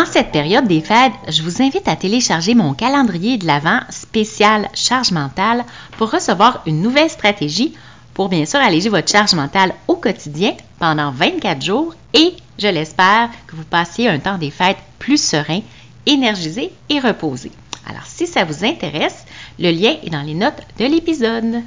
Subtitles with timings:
[0.00, 4.70] En cette période des fêtes, je vous invite à télécharger mon calendrier de l'Avent spécial
[4.72, 5.62] charge mentale
[5.98, 7.74] pour recevoir une nouvelle stratégie
[8.14, 13.28] pour bien sûr alléger votre charge mentale au quotidien pendant 24 jours et, je l'espère,
[13.46, 15.60] que vous passiez un temps des fêtes plus serein,
[16.06, 17.52] énergisé et reposé.
[17.86, 19.26] Alors, si ça vous intéresse,
[19.58, 21.62] le lien est dans les notes de l'épisode.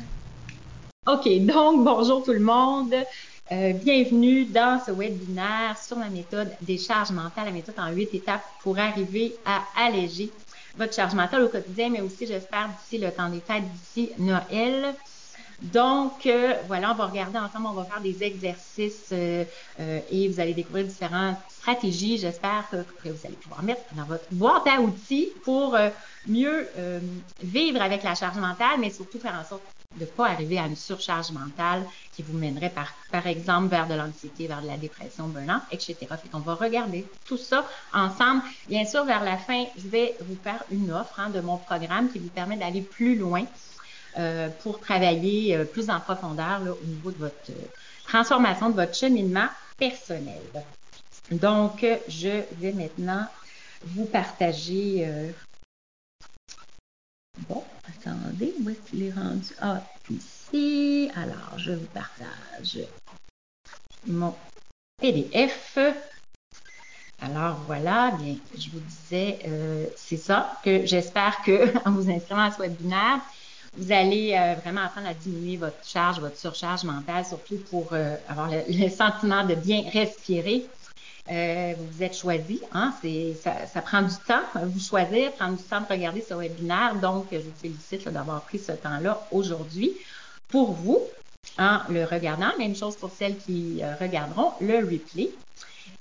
[1.06, 2.96] OK, donc bonjour tout le monde.
[3.52, 8.08] Euh, bienvenue dans ce webinaire sur la méthode des charges mentales, la méthode en huit
[8.14, 10.32] étapes pour arriver à alléger
[10.78, 14.96] votre charge mentale au quotidien, mais aussi, j'espère, d'ici le temps des fêtes, d'ici Noël.
[15.62, 19.44] Donc, euh, voilà, on va regarder ensemble, on va faire des exercices euh,
[20.10, 22.78] et vous allez découvrir différentes stratégies, j'espère, que,
[23.10, 25.78] vous allez pouvoir mettre dans votre boîte à outils pour
[26.28, 26.68] mieux
[27.44, 29.64] vivre avec la charge mentale, mais surtout faire en sorte
[29.96, 31.84] de ne pas arriver à une surcharge mentale
[32.16, 35.96] qui vous mènerait par, par exemple vers de l'anxiété, vers de la dépression, burn etc.
[36.00, 38.42] Fait qu'on va regarder tout ça ensemble.
[38.68, 42.12] Bien sûr, vers la fin, je vais vous faire une offre hein, de mon programme
[42.12, 43.46] qui vous permet d'aller plus loin
[44.20, 47.68] euh, pour travailler euh, plus en profondeur au niveau de votre euh,
[48.08, 50.42] transformation, de votre cheminement personnel.
[51.32, 53.26] Donc, je vais maintenant
[53.86, 55.08] vous partager
[57.50, 59.50] Bon, attendez, où est-ce qu'il est rendu?
[59.60, 61.10] Ah, ici.
[61.16, 62.80] Alors, je vous partage
[64.06, 64.34] mon
[65.00, 65.78] PDF.
[67.22, 72.44] Alors voilà, bien, je vous disais, euh, c'est ça que j'espère que en vous inscrivant
[72.44, 73.20] à ce webinaire,
[73.76, 78.16] vous allez euh, vraiment apprendre à diminuer votre charge, votre surcharge mentale, surtout pour euh,
[78.28, 80.66] avoir le, sentiment de bien respirer
[81.32, 82.62] euh, vous vous êtes choisi.
[82.74, 82.94] Hein?
[83.42, 86.96] Ça, ça, prend du temps, vous choisir, prendre du temps de regarder ce webinaire.
[86.96, 89.94] Donc, je vous félicite d'avoir pris ce temps-là aujourd'hui
[90.50, 91.02] pour vous
[91.58, 92.52] en le regardant.
[92.58, 95.30] Même chose pour celles qui euh, regarderont le replay.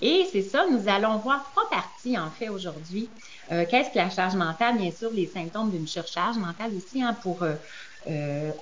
[0.01, 3.07] Et c'est ça, nous allons voir trois parties en fait aujourd'hui.
[3.51, 4.77] Euh, qu'est-ce que la charge mentale?
[4.77, 7.45] Bien sûr, les symptômes d'une surcharge mentale aussi hein, pour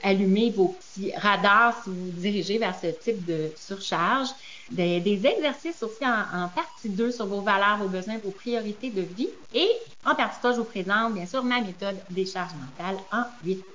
[0.04, 4.30] allumer vos petits radars si vous vous dirigez vers ce type de surcharge
[4.72, 9.30] des, exercices aussi en, partie 2 sur vos valeurs, vos besoins, vos priorités de vie.
[9.54, 9.70] Et
[10.06, 13.58] en partie 3, je vous présente bien sûr ma méthode des charges mentales en 8
[13.58, 13.66] heures.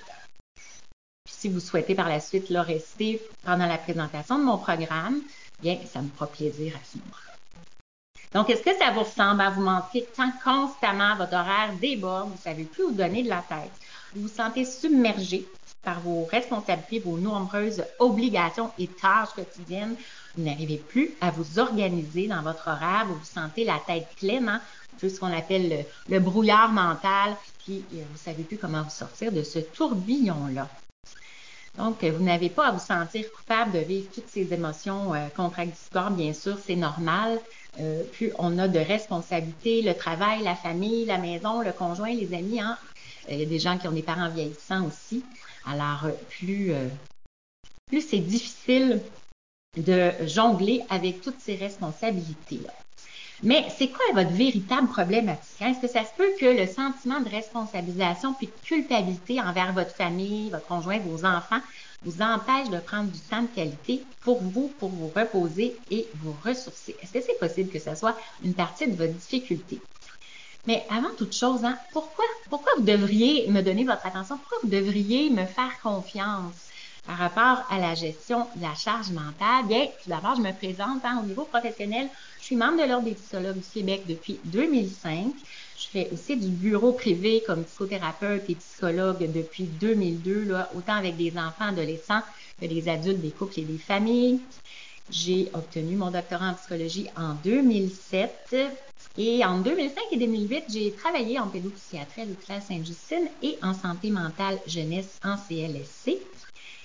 [1.29, 5.21] Si vous souhaitez par la suite le rester pendant la présentation de mon programme,
[5.61, 7.27] bien, ça me fera plaisir à ce moment-là.
[8.33, 12.33] Donc, est-ce que ça vous ressemble à vous manquer tant constamment votre horaire déborde, vous
[12.33, 13.71] ne savez plus où donner de la tête,
[14.13, 15.47] vous vous sentez submergé
[15.83, 19.95] par vos responsabilités, vos nombreuses obligations et tâches quotidiennes,
[20.37, 24.47] vous n'arrivez plus à vous organiser dans votre horaire, vous vous sentez la tête pleine,
[24.47, 24.61] hein?
[24.99, 28.89] tout ce qu'on appelle le, brouillard mental, puis euh, vous ne savez plus comment vous
[28.89, 30.69] sortir de ce tourbillon-là.
[31.77, 36.09] Donc, vous n'avez pas à vous sentir coupable de vivre toutes ces émotions euh, contradictoires,
[36.09, 37.39] bien sûr, c'est normal.
[37.79, 42.33] Euh, plus on a de responsabilités, le travail, la famille, la maison, le conjoint, les
[42.33, 42.77] amis, hein?
[43.29, 45.23] des gens qui ont des parents vieillissants aussi.
[45.65, 46.71] Alors, plus,
[47.87, 49.01] plus c'est difficile
[49.75, 52.73] de jongler avec toutes ces responsabilités-là.
[53.43, 55.61] Mais c'est quoi votre véritable problématique?
[55.61, 59.91] Est-ce que ça se peut que le sentiment de responsabilisation puis de culpabilité envers votre
[59.95, 61.61] famille, votre conjoint, vos enfants
[62.01, 66.33] vous empêche de prendre du temps de qualité pour vous, pour vous reposer et vous
[66.43, 66.95] ressourcer?
[67.01, 69.79] Est-ce que c'est possible que ce soit une partie de votre difficulté?
[70.65, 74.37] Mais avant toute chose, hein, pourquoi, pourquoi vous devriez me donner votre attention?
[74.37, 76.66] Pourquoi vous devriez me faire confiance?
[77.07, 81.05] Par rapport à la gestion de la charge mentale, bien, tout d'abord, je me présente
[81.05, 82.09] hein, au niveau professionnel.
[82.41, 85.33] Je suis membre de l'Ordre des psychologues du Québec depuis 2005.
[85.79, 91.15] Je fais aussi du bureau privé comme psychothérapeute et psychologue depuis 2002, là, autant avec
[91.15, 92.21] des enfants, adolescents
[92.59, 94.41] que des adultes, des couples et des familles.
[95.09, 98.55] J'ai obtenu mon doctorat en psychologie en 2007
[99.17, 104.11] et en 2005 et 2008, j'ai travaillé en pédopsychiatrie à l'hôpital Sainte-Justine et en santé
[104.11, 106.17] mentale jeunesse en CLSC.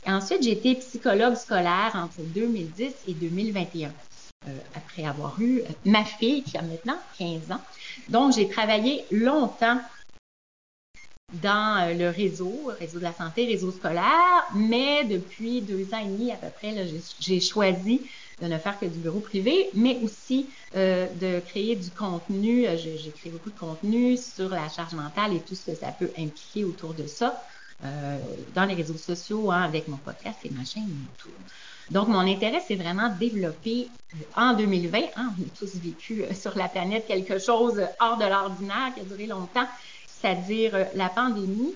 [0.07, 3.93] Ensuite, j'ai été psychologue scolaire entre 2010 et 2021.
[4.49, 7.61] Euh, après avoir eu ma fille qui a maintenant 15 ans.
[8.09, 9.81] Donc, j'ai travaillé longtemps
[11.35, 16.07] dans euh, le réseau, réseau de la santé, réseau scolaire, mais depuis deux ans et
[16.09, 16.75] demi à peu près,
[17.21, 18.03] j'ai choisi
[18.41, 22.67] de ne faire que du bureau privé, mais aussi euh, de créer du contenu.
[22.77, 26.11] J'ai créé beaucoup de contenu sur la charge mentale et tout ce que ça peut
[26.19, 27.41] impliquer autour de ça.
[27.85, 28.17] Euh,
[28.55, 31.33] dans les réseaux sociaux, hein, avec mon podcast et ma chaîne YouTube.
[31.91, 36.23] Donc, mon intérêt, c'est vraiment de développer euh, en 2020, hein, on a tous vécu
[36.23, 39.67] euh, sur la planète quelque chose hors de l'ordinaire qui a duré longtemps,
[40.07, 41.75] c'est-à-dire la pandémie.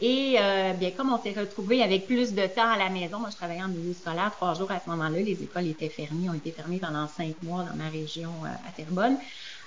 [0.00, 0.38] Et
[0.80, 3.62] bien, comme on s'est retrouvé avec plus de temps à la maison, moi je travaillais
[3.62, 6.78] en milieu scolaire trois jours à ce moment-là, les écoles étaient fermées, ont été fermées
[6.78, 9.16] pendant cinq mois dans ma région à Terrebonne.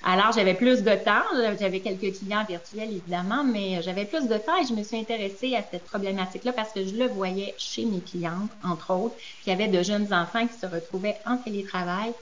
[0.07, 1.24] Alors, j'avais plus de temps.
[1.60, 5.56] J'avais quelques clients virtuels, évidemment, mais j'avais plus de temps et je me suis intéressée
[5.56, 9.68] à cette problématique-là parce que je le voyais chez mes clientes, entre autres, qui avaient
[9.68, 12.13] de jeunes enfants qui se retrouvaient en télétravail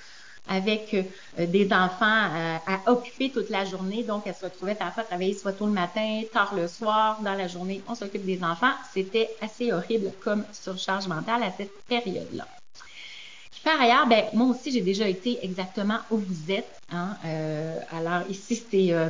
[0.48, 2.30] avec euh, des enfants
[2.66, 4.04] à, occuper toute la journée.
[4.04, 7.34] Donc, elles se retrouvaient parfois à travailler soit tôt le matin, tard le soir, dans
[7.34, 7.82] la journée.
[7.90, 8.72] On s'occupe des enfants.
[8.94, 12.48] C'était assez horrible comme surcharge mentale à cette période-là.
[13.64, 16.82] Par ailleurs, ben, moi aussi, j'ai déjà été exactement où vous êtes.
[16.92, 17.16] Hein.
[17.26, 19.08] Euh, alors ici, c'était euh,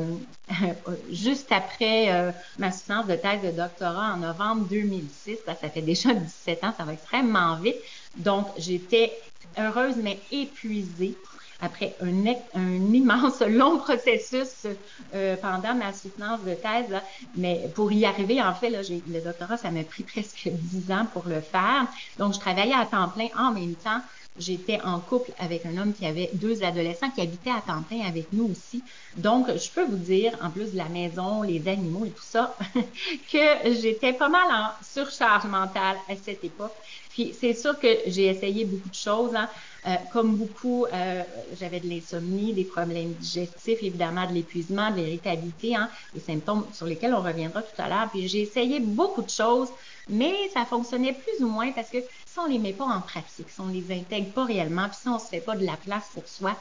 [1.12, 5.38] juste après euh, ma soutenance de thèse de doctorat en novembre 2006.
[5.46, 7.78] Ça, ça fait déjà 17 ans, ça va extrêmement vite.
[8.18, 9.12] Donc, j'étais
[9.58, 11.18] heureuse, mais épuisée
[11.64, 12.14] après un,
[12.94, 14.68] immense long processus
[15.16, 17.00] euh, pendant ma soutenance de thèse.
[17.36, 21.08] Mais pour y arriver, en fait, là, le doctorat, ça m'a pris presque dix ans
[21.12, 21.88] pour le faire.
[22.20, 24.02] Donc, je travaillais à temps plein en même temps
[24.38, 28.34] J'étais en couple avec un homme qui avait deux adolescents qui habitaient à plein avec
[28.34, 28.82] nous aussi.
[29.16, 32.56] Donc, je peux vous dire, en plus de la maison, les animaux et tout ça,
[33.32, 36.74] que j'étais pas mal en surcharge mentale à cette époque.
[37.12, 39.36] Puis c'est sûr que j'ai essayé beaucoup de choses.
[39.36, 39.48] Hein.
[39.86, 41.24] Euh, comme beaucoup, euh,
[41.60, 46.86] j'avais de l'insomnie, des problèmes digestifs, évidemment de l'épuisement, de l'irritabilité, hein, les symptômes sur
[46.86, 48.10] lesquels on reviendra tout à l'heure.
[48.10, 49.68] Puis j'ai essayé beaucoup de choses,
[50.08, 51.98] mais ça fonctionnait plus ou moins parce que
[52.34, 55.08] si on les met pas en pratique, si on les intègre pas réellement, puis si
[55.08, 56.58] on se fait pas de la place pour soi,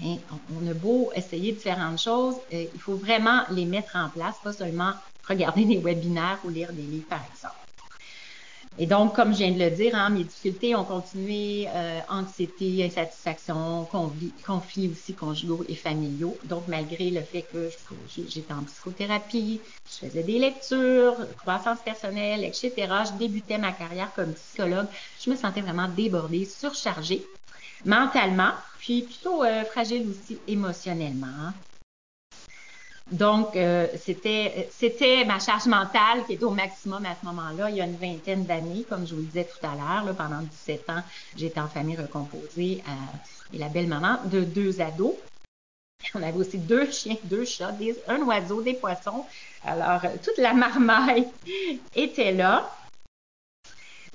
[0.00, 0.16] hein,
[0.48, 4.52] on a beau essayer différentes choses, euh, il faut vraiment les mettre en place, pas
[4.52, 4.92] seulement
[5.26, 7.61] regarder des webinaires ou lire des livres, par exemple.
[8.78, 12.84] Et donc, comme je viens de le dire, hein, mes difficultés ont continué, euh, anxiété,
[12.84, 16.38] insatisfaction, conflits, aussi conjugaux et familiaux.
[16.44, 17.68] Donc, malgré le fait que
[18.06, 22.72] j'étais en psychothérapie, je faisais des lectures, croissance personnelle, etc.,
[23.04, 24.88] je débutais ma carrière comme psychologue,
[25.20, 27.26] je me sentais vraiment débordée, surchargée
[27.84, 31.26] mentalement, puis plutôt euh, fragile aussi émotionnellement.
[31.26, 31.54] Hein.
[33.10, 37.76] Donc, euh, c'était, c'était ma charge mentale qui était au maximum à ce moment-là, il
[37.76, 40.14] y a une vingtaine d'années, comme je vous le disais tout à l'heure.
[40.14, 41.02] pendant 17 ans,
[41.36, 45.14] j'étais en famille recomposée euh, et la belle maman de deux ados.
[46.14, 47.74] On avait aussi deux chiens, deux chats,
[48.08, 49.24] un oiseau, des poissons.
[49.64, 51.28] Alors, euh, toute la marmaille
[51.94, 52.70] était là.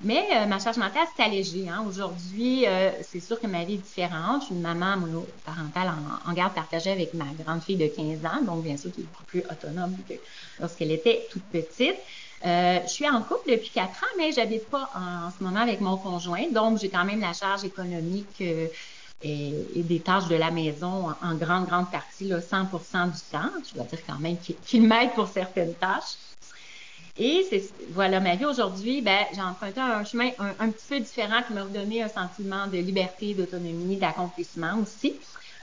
[0.03, 1.67] Mais euh, ma charge mentale s'est allégée.
[1.67, 1.83] Hein.
[1.87, 4.41] Aujourd'hui, euh, c'est sûr que ma vie est différente.
[4.41, 5.91] Je suis une maman monoparentale
[6.25, 9.05] en, garde partagée avec ma grande fille de 15 ans, donc bien sûr qui est
[9.05, 10.13] beaucoup plus autonome que
[10.59, 11.95] lorsqu'elle était toute petite.
[12.45, 15.81] Euh, je suis en couple depuis quatre ans, mais j'habite pas en, ce moment avec
[15.81, 18.71] mon conjoint, donc j'ai quand même la charge économique et,
[19.75, 23.49] des tâches de la maison en, grande, grande partie, là, 100% du temps.
[23.67, 26.13] Je dois dire quand même qu'il m'aide pour certaines tâches.
[27.19, 31.41] Et c'est voilà ma vie aujourd'hui, ben j'ai emprunté un chemin un, petit peu différent
[31.45, 35.15] qui m'a redonné un sentiment de liberté, d'autonomie, d'accomplissement aussi.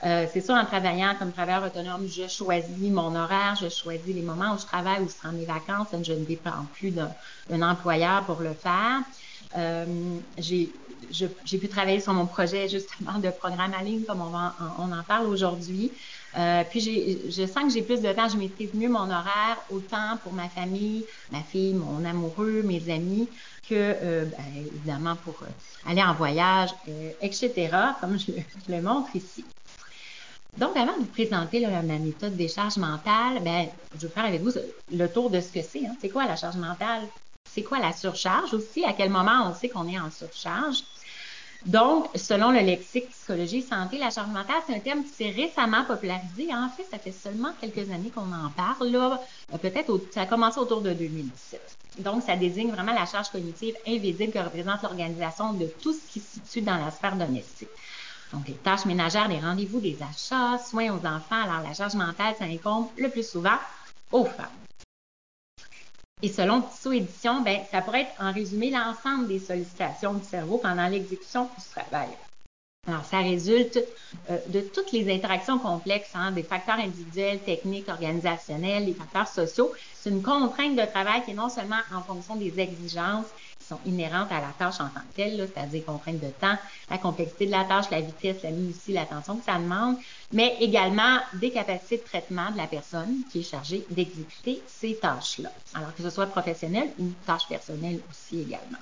[0.03, 4.21] Euh, c'est sûr, en travaillant comme travailleur autonome, je choisis mon horaire, je choisis les
[4.21, 8.23] moments où je travaille, où je prends mes vacances, je ne dépends plus d'un employeur
[8.25, 8.99] pour le faire.
[9.57, 9.85] Euh,
[10.37, 14.91] j'ai pu travailler sur mon projet justement de programme en ligne comme on, va on
[14.91, 15.91] en parle aujourd'hui.
[16.37, 16.81] Euh, puis
[17.29, 20.49] je sens que j'ai plus de temps, je maîtrise mieux mon horaire, autant pour ma
[20.49, 23.29] famille, ma fille, mon amoureux, mes amis,
[23.69, 26.71] que euh, ben, évidemment pour euh, aller en voyage,
[27.21, 27.69] etc.,
[28.01, 28.31] comme je,
[28.67, 29.45] le montre ici.
[30.57, 34.25] Donc, avant de vous présenter là, ma méthode des charges mentales, ben, je vais faire
[34.25, 34.51] avec vous
[34.91, 35.85] le tour de ce que c'est.
[35.85, 35.95] Hein.
[36.01, 37.03] C'est quoi la charge mentale?
[37.45, 38.83] C'est quoi la surcharge aussi?
[38.83, 40.77] À quel moment on sait qu'on est en surcharge?
[41.65, 45.83] Donc, selon le lexique psychologie santé, la charge mentale, c'est un terme qui s'est récemment
[45.83, 46.53] popularisé.
[46.53, 48.89] En fait, ça fait seulement quelques années qu'on en parle.
[48.89, 49.19] Là,
[49.51, 51.77] euh, peut-être, ça a commencé autour de 2017.
[51.99, 56.19] Donc, ça désigne vraiment la charge cognitive invisible que représente l'organisation de tout ce qui
[56.19, 57.69] se situe dans la sphère domestique.
[58.31, 61.41] Donc, les tâches ménagères, les rendez-vous, des achats, soins aux enfants.
[61.43, 63.57] Alors, la charge mentale, ça incombe le plus souvent
[64.11, 64.64] aux femmes.
[66.21, 70.57] Et selon Tissot Édition, ben, ça pourrait être en résumé l'ensemble des sollicitations du cerveau
[70.57, 72.07] pendant l'exécution du travail.
[72.87, 73.83] Alors, ça résulte
[74.29, 79.73] euh, de toutes les interactions complexes, hein, des facteurs individuels, techniques, organisationnels, des facteurs sociaux.
[79.93, 83.27] C'est une contrainte de travail qui est non seulement en fonction des exigences
[83.67, 86.57] sont inhérentes à la tâche en tant que telle, c'est-à-dire contrainte de temps,
[86.89, 89.97] la complexité de la tâche, la vitesse, la minutie, l'attention que ça demande,
[90.31, 95.51] mais également des capacités de traitement de la personne qui est chargée d'exécuter ces tâches-là.
[95.73, 98.77] Alors que ce soit professionnel ou tâche personnelle aussi également.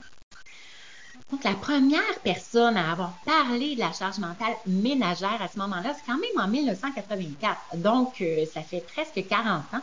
[1.31, 5.95] Donc, la première personne à avoir parlé de la charge mentale ménagère à ce moment-là,
[5.95, 7.77] c'est quand même en 1984.
[7.77, 9.81] Donc, euh, ça fait presque 40 ans.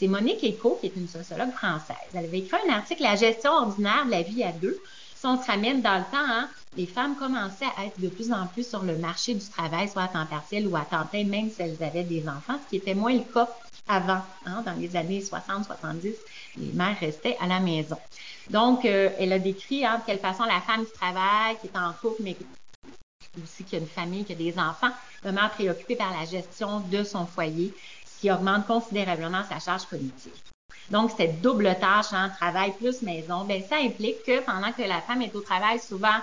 [0.00, 1.94] C'est Monique Eco, qui est une sociologue française.
[2.14, 4.80] Elle avait écrit un article, La gestion ordinaire de la vie à deux.
[5.14, 8.32] Si on se ramène dans le temps, hein, les femmes commençaient à être de plus
[8.32, 11.24] en plus sur le marché du travail, soit à temps partiel ou à temps plein,
[11.24, 13.46] même si elles avaient des enfants, ce qui était moins le cas
[13.86, 16.14] avant, hein, dans les années 60-70,
[16.56, 17.98] les mères restaient à la maison.
[18.48, 21.78] Donc, euh, elle a décrit hein, de quelle façon la femme qui travaille, qui est
[21.78, 22.36] en couple, mais
[23.44, 24.90] aussi qui a une famille, qui a des enfants,
[25.22, 27.72] vraiment préoccupée par la gestion de son foyer,
[28.20, 30.32] qui augmente considérablement sa charge cognitive.
[30.90, 35.00] Donc, cette double tâche, hein, travail plus maison, ben, ça implique que pendant que la
[35.00, 36.18] femme est au travail, souvent,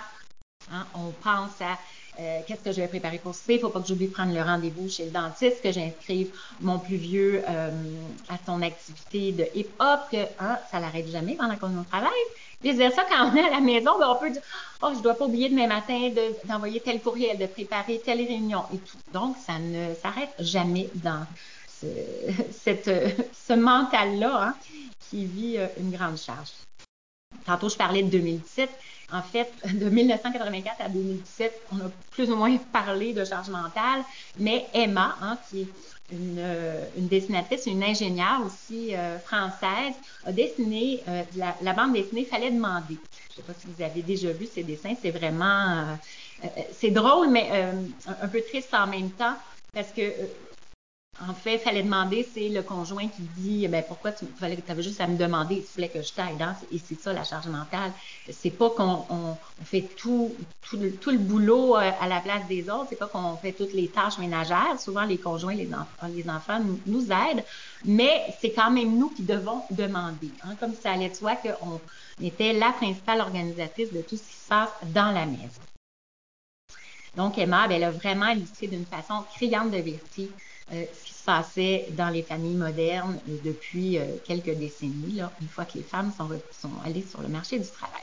[0.70, 1.78] hein, on pense à
[2.20, 3.54] euh, qu'est-ce que je vais préparer pour souper?
[3.54, 6.78] Il faut pas que j'oublie de prendre le rendez-vous chez le dentiste, que j'inscrive mon
[6.78, 7.70] plus vieux euh,
[8.28, 12.10] à son activité de hip-hop, que hein, ça l'arrête jamais pendant qu'on est au travail.
[12.60, 14.42] Puis ça quand on est à la maison, ben, on peut dire
[14.82, 16.10] Oh, je dois pas oublier demain matin
[16.44, 18.98] d'envoyer tel courriel, de préparer telle réunion et tout.
[19.12, 21.24] Donc, ça ne s'arrête jamais dans
[21.80, 21.86] ce,
[22.52, 22.90] cette,
[23.32, 24.54] ce mental-là hein,
[25.08, 26.50] qui vit euh, une grande charge.
[27.44, 28.70] Tantôt, je parlais de 2017.
[29.10, 34.04] En fait, de 1984 à 2017, on a plus ou moins parlé de charge mentale,
[34.38, 35.68] mais Emma, hein, qui est
[36.12, 39.94] une, euh, une, dessinatrice, une ingénieure aussi euh, française,
[40.24, 41.22] a dessiné euh,
[41.62, 42.96] la, bande dessinée Fallait demander.
[42.96, 45.96] Je ne sais pas si vous avez déjà vu ces dessins, c'est vraiment,
[46.72, 47.50] c'est drôle, mais
[48.20, 49.36] un peu triste en même temps,
[49.72, 50.02] parce que
[51.20, 55.08] en fait, fallait demander, c'est le conjoint qui dit, ben pourquoi tu avais juste à
[55.08, 57.90] me demander, il fallait que je t'aille dans, et c'est ça la charge mentale.
[58.30, 60.32] C'est pas qu'on on, fait tout,
[60.62, 63.52] tout, le, tout le boulot euh, à la place des autres, c'est pas qu'on fait
[63.52, 64.78] toutes les tâches ménagères.
[64.78, 67.44] Souvent, les conjoints, les, enfants, les enfants nous, nous aident,
[67.84, 70.30] mais c'est quand même nous qui devons demander.
[70.44, 71.80] Hein, comme ça allait de soi qu'on
[72.22, 75.60] était la principale organisatrice de tout ce qui se passe dans la maison.
[77.16, 80.30] Donc, Emma, ben, elle a vraiment illustré d'une façon criante de vérité
[80.72, 85.48] euh, ce qui se passait dans les familles modernes depuis euh, quelques décennies, là, une
[85.48, 88.02] fois que les femmes sont, sont allées sur le marché du travail.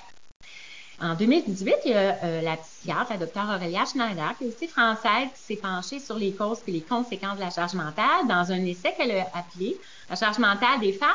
[1.01, 4.67] En 2018, il y a euh, la psychiatre, la docteure Aurélia Schneider, qui est aussi
[4.67, 8.51] française, qui s'est penchée sur les causes et les conséquences de la charge mentale dans
[8.51, 9.75] un essai qu'elle a appelé
[10.09, 11.09] La charge mentale des femmes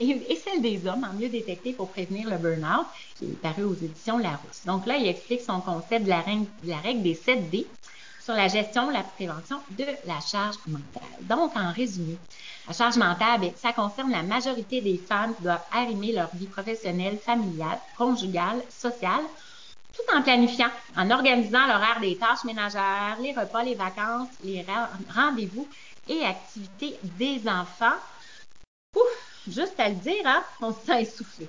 [0.00, 3.74] et, celle des hommes en mieux détecter pour prévenir le burn-out, qui est paru aux
[3.74, 4.64] éditions Larousse.
[4.66, 7.66] Donc là, il explique son concept de la règle, de la règle des 7 D,
[8.24, 11.02] sur la gestion, la prévention de la charge mentale.
[11.20, 12.16] Donc, en résumé,
[12.66, 16.46] la charge mentale, bien, ça concerne la majorité des femmes qui doivent arrimer leur vie
[16.46, 19.24] professionnelle, familiale, conjugale, sociale,
[19.92, 24.64] tout en planifiant, en organisant l'horaire des tâches ménagères, les repas, les vacances, les
[25.14, 25.68] rendez-vous
[26.08, 27.98] et activités des enfants.
[28.96, 31.46] Ouf, juste à le dire, hein, on se essoufflé.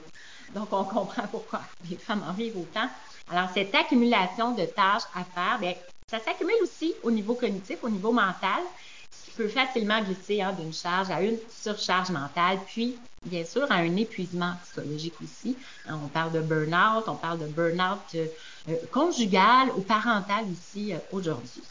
[0.54, 2.90] Donc, on comprend pourquoi les femmes en vivent autant.
[3.32, 5.74] Alors, cette accumulation de tâches à faire, bien,
[6.10, 8.62] ça s'accumule aussi au niveau cognitif, au niveau mental,
[9.10, 13.70] ce qui peut facilement glisser hein, d'une charge à une surcharge mentale, puis bien sûr
[13.72, 15.58] à un épuisement psychologique aussi.
[15.88, 18.28] Hein, on parle de burn-out, on parle de burn-out euh,
[18.70, 21.64] euh, conjugal ou parental aussi euh, aujourd'hui.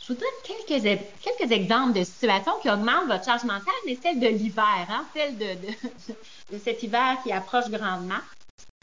[0.00, 4.18] Je vous donne quelques, quelques exemples de situations qui augmentent votre charge mentale, mais celle
[4.18, 5.54] de l'hiver, hein, celle de,
[6.52, 8.20] de, cet hiver qui approche grandement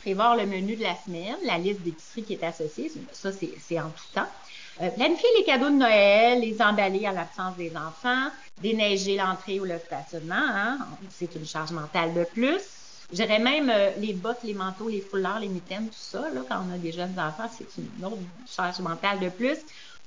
[0.05, 3.89] prévoir le menu de la semaine, la liste d'épicerie qui est associée, ça c'est en
[3.89, 4.27] tout temps.
[4.79, 8.27] Euh, planifier les cadeaux de Noël, les emballer à l'absence des enfants,
[8.62, 10.77] déneiger l'entrée ou le stationnement, hein,
[11.09, 12.62] c'est une charge mentale de plus.
[13.12, 16.63] J'irais même euh, les bottes, les manteaux, les foulards, les mitaines, tout ça, là, quand
[16.69, 19.57] on a des jeunes enfants, c'est une autre charge mentale de plus.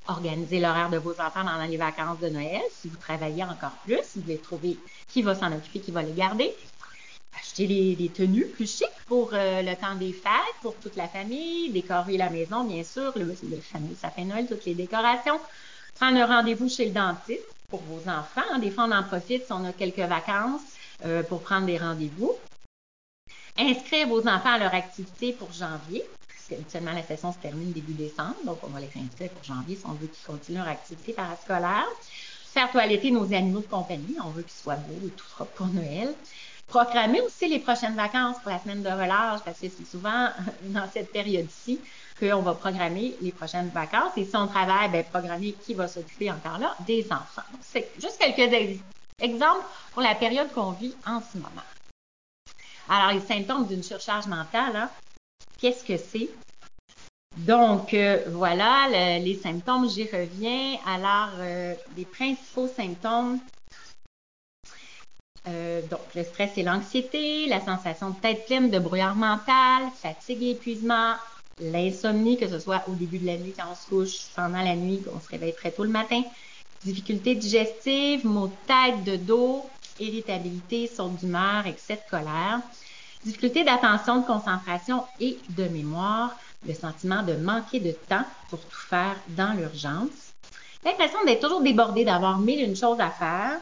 [0.07, 2.63] Organiser l'horaire de vos enfants pendant les vacances de Noël.
[2.71, 4.79] Si vous travaillez encore plus, vous devez trouver
[5.09, 6.55] qui va s'en occuper, qui va les garder.
[7.41, 11.71] Acheter des, tenues plus chics pour euh, le temps des fêtes, pour toute la famille,
[11.71, 15.41] décorer la maison, bien sûr, le, le fameux sapin Noël, toutes les décorations.
[15.95, 18.59] Prendre un rendez-vous chez le dentiste pour vos enfants.
[18.61, 20.63] Des fois, on en profite si on a quelques vacances
[21.05, 22.33] euh, pour prendre des rendez-vous.
[23.59, 27.93] Inscrire vos enfants à leur activité pour janvier, puisque habituellement la session se termine début
[27.93, 31.13] décembre, donc on va les inscrire pour janvier si on veut qu'ils continuent leur activité
[31.13, 31.89] parascolaire.
[32.53, 35.67] Faire toiletter nos animaux de compagnie, on veut qu'ils soient beaux et tout sera pour
[35.67, 36.15] Noël.
[36.69, 40.29] Programmer aussi les prochaines vacances pour la semaine de relâche, parce que c'est souvent
[40.65, 41.81] dans cette période-ci
[42.21, 44.13] qu'on va programmer les prochaines vacances.
[44.19, 46.77] Et si on travaille, bien, programmer qui va s'occuper encore là?
[46.87, 47.43] Des enfants.
[47.63, 48.81] C'est juste quelques
[49.19, 51.63] exemples pour la période qu'on vit en ce moment.
[52.91, 54.91] Alors, les symptômes d'une surcharge mentale, hein,
[55.59, 56.29] qu'est-ce que c'est?
[57.37, 60.77] Donc, euh, voilà, les symptômes, j'y reviens.
[60.87, 63.39] Alors, euh, les principaux symptômes,
[65.49, 70.43] euh, donc le stress et l'anxiété, la sensation de tête pleine, de brouillard mental, fatigue
[70.43, 71.15] et épuisement,
[71.61, 74.77] l'insomnie, que ce soit au début de la nuit quand on se couche, pendant la
[74.77, 76.23] nuit, qu'on se réveille très tôt le matin,
[76.85, 79.65] difficultés digestives, maux de tête, de dos,
[79.99, 82.61] irritabilité, saute d'humeur, excès de colère,
[83.25, 86.37] difficulté d'attention, de concentration et de mémoire,
[86.67, 90.35] le sentiment de manquer de temps pour tout faire dans l'urgence,
[90.85, 93.61] l'impression d'être toujours débordé, d'avoir mille une choses à faire,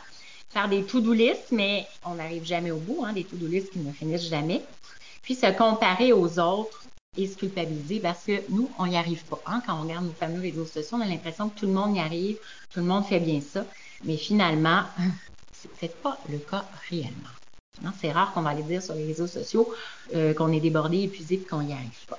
[0.57, 3.93] faire des to-do lists, mais on n'arrive jamais au bout, hein, des to-do qui ne
[3.93, 4.63] finissent jamais,
[5.21, 6.83] puis se comparer aux autres
[7.19, 9.39] et se culpabiliser parce que nous, on n'y arrive pas.
[9.45, 9.61] Hein?
[9.67, 12.01] Quand on regarde nos fameux réseaux sociaux, on a l'impression que tout le monde y
[12.01, 12.39] arrive,
[12.73, 13.67] tout le monde fait bien ça,
[14.05, 14.85] mais finalement,
[15.79, 17.37] c'est pas le cas réellement.
[18.01, 19.71] C'est rare qu'on va aller dire sur les réseaux sociaux
[20.15, 22.19] euh, qu'on est débordé, épuisé et qu'on n'y arrive pas.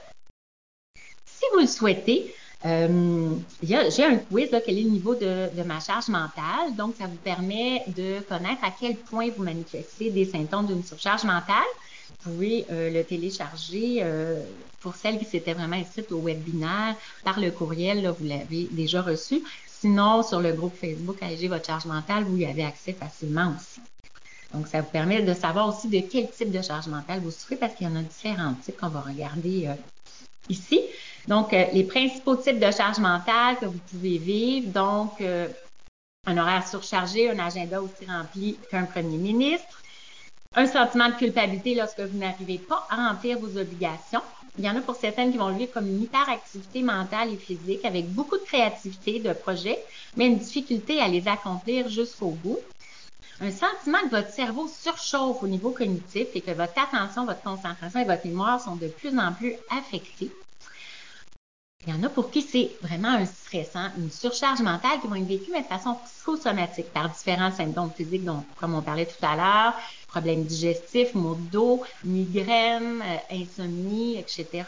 [1.25, 2.36] Si vous le souhaitez,
[2.66, 6.76] euh, j'ai un quiz, là, quel est le niveau de, de, ma charge mentale.
[6.76, 11.24] Donc, ça vous permet de connaître à quel point vous manifestez des symptômes d'une surcharge
[11.24, 11.68] mentale.
[12.10, 14.42] Vous pouvez euh, le télécharger euh,
[14.82, 19.02] pour celles qui s'étaient vraiment inscrites au webinaire par le courriel, là, vous l'avez déjà
[19.02, 19.43] reçu.
[19.67, 23.80] Sinon, sur le groupe Facebook Alléger votre charge mentale, vous y avez accès facilement aussi.
[24.54, 27.58] Donc, ça vous permet de savoir aussi de quel type de charge mentale vous souffrez
[27.58, 29.74] parce qu'il y en a différents types qu'on va regarder euh,
[30.50, 30.82] ici.
[31.28, 35.48] Donc, euh, les principaux types de charge mentale que vous pouvez vivre, donc euh,
[36.26, 39.82] un horaire surchargé, un agenda aussi rempli qu'un premier ministre,
[40.56, 44.22] un sentiment de culpabilité lorsque vous n'arrivez pas à remplir vos obligations.
[44.58, 47.38] Il y en a pour certaines qui vont le vivre comme une hyperactivité mentale et
[47.38, 49.78] physique avec beaucoup de créativité, de projets,
[50.16, 52.60] mais une difficulté à les accomplir jusqu'au bout
[53.40, 58.00] un sentiment que votre cerveau surchauffe au niveau cognitif et que votre attention, votre concentration
[58.00, 60.32] et votre mémoire sont de plus en plus affectés.
[61.88, 65.15] Il y en a pour qui c'est vraiment un stressant, une surcharge mentale qui vont
[65.15, 68.28] être vécue mais de façon psychosomatique par différents symptômes physiques,
[68.60, 69.73] comme on parlait tout à l'heure,
[70.10, 74.65] problèmes digestifs, maux de dos, migraines, euh, insomnie, etc.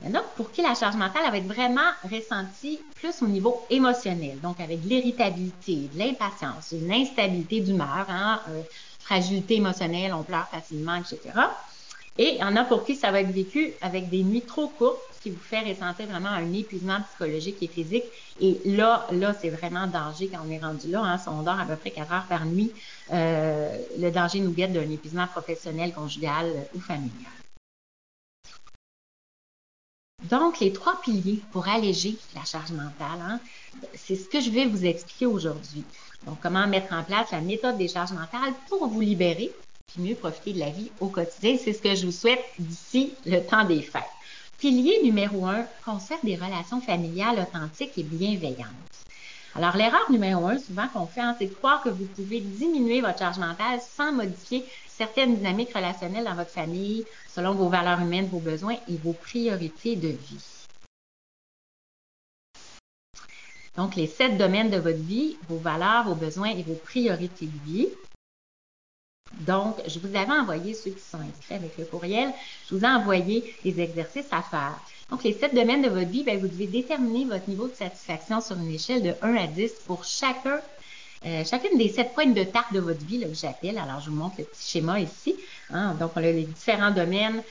[0.00, 3.26] Il y en a pour qui la charge mentale va être vraiment ressentie plus au
[3.26, 8.62] niveau émotionnel, donc avec de l'irritabilité, de l'impatience, une instabilité d'humeur, hein, euh,
[8.98, 11.18] fragilité émotionnelle, on pleure facilement, etc.
[12.16, 14.68] Et il y en a pour qui ça va être vécu avec des nuits trop
[14.68, 18.04] courtes, qui vous fait ressentir vraiment un épuisement psychologique et physique.
[18.40, 21.00] Et là, là, c'est vraiment danger quand on est rendu là.
[21.00, 22.70] Hein, si on dort à peu près 4 heures par nuit,
[23.10, 27.32] euh, le danger nous guette d'un épuisement professionnel, conjugal ou familial.
[30.28, 33.40] Donc, les trois piliers pour alléger la charge mentale, hein,
[33.94, 35.84] c'est ce que je vais vous expliquer aujourd'hui.
[36.26, 39.50] Donc, comment mettre en place la méthode des charges mentales pour vous libérer
[39.86, 41.56] puis mieux profiter de la vie au quotidien.
[41.62, 44.02] C'est ce que je vous souhaite d'ici le temps des fêtes.
[44.64, 48.70] Pilier numéro un, conserve des relations familiales authentiques et bienveillantes.
[49.54, 53.02] Alors, l'erreur numéro un, souvent qu'on fait, hein, c'est de croire que vous pouvez diminuer
[53.02, 58.30] votre charge mentale sans modifier certaines dynamiques relationnelles dans votre famille selon vos valeurs humaines,
[58.32, 60.66] vos besoins et vos priorités de vie.
[63.76, 67.70] Donc, les sept domaines de votre vie, vos valeurs, vos besoins et vos priorités de
[67.70, 67.88] vie.
[69.40, 72.32] Donc, je vous avais envoyé, ceux qui sont inscrits avec le courriel,
[72.68, 74.78] je vous ai envoyé des exercices à faire.
[75.10, 78.40] Donc, les sept domaines de votre vie, bien, vous devez déterminer votre niveau de satisfaction
[78.40, 80.60] sur une échelle de 1 à 10 pour chacun,
[81.26, 83.78] euh, chacune des sept points de tarte de votre vie, là, que j'appelle.
[83.78, 85.34] Alors, je vous montre le petit schéma ici.
[85.70, 85.94] Hein.
[85.94, 87.42] Donc, on a les différents domaines.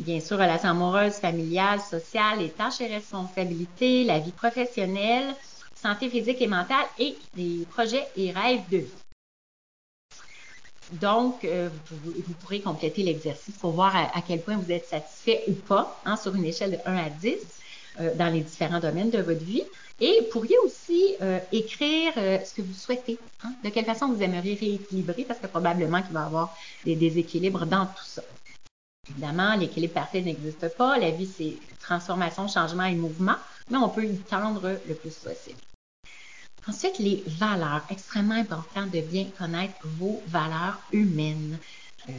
[0.00, 5.34] Bien sûr, relations amoureuses, familiales, sociales, les tâches et responsabilités, la vie professionnelle,
[5.74, 9.11] santé physique et mentale et les projets et rêves de vie.
[11.00, 15.52] Donc, euh, vous, pourrez compléter l'exercice pour voir à, quel point vous êtes satisfait ou
[15.52, 17.38] pas hein, sur une échelle de 1 à 10.
[18.00, 19.64] euh, dans les différents domaines de votre vie.
[20.00, 24.08] Et vous pourriez aussi euh, écrire euh, ce que vous souhaitez, hein, de quelle façon
[24.10, 28.22] vous aimeriez rééquilibrer, parce que probablement qu'il va y avoir des déséquilibres dans tout ça.
[29.10, 30.98] Évidemment, l'équilibre parfait n'existe pas.
[30.98, 33.36] La vie, c'est transformation, changement et mouvement,
[33.70, 35.58] mais on peut y tendre le plus possible.
[36.68, 37.82] Ensuite, les valeurs.
[37.90, 41.58] Extrêmement important de bien connaître vos valeurs humaines.
[42.08, 42.12] Euh,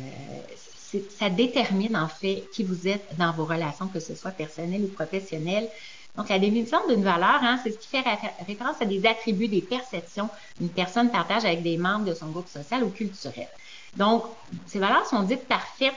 [1.09, 4.89] ça détermine en fait qui vous êtes dans vos relations, que ce soit personnelles ou
[4.89, 5.69] professionnelles.
[6.15, 8.03] Donc, la définition d'une valeur, hein, c'est ce qui fait
[8.45, 12.47] référence à des attributs, des perceptions qu'une personne partage avec des membres de son groupe
[12.47, 13.47] social ou culturel.
[13.95, 14.23] Donc,
[14.67, 15.95] ces valeurs sont dites parfaites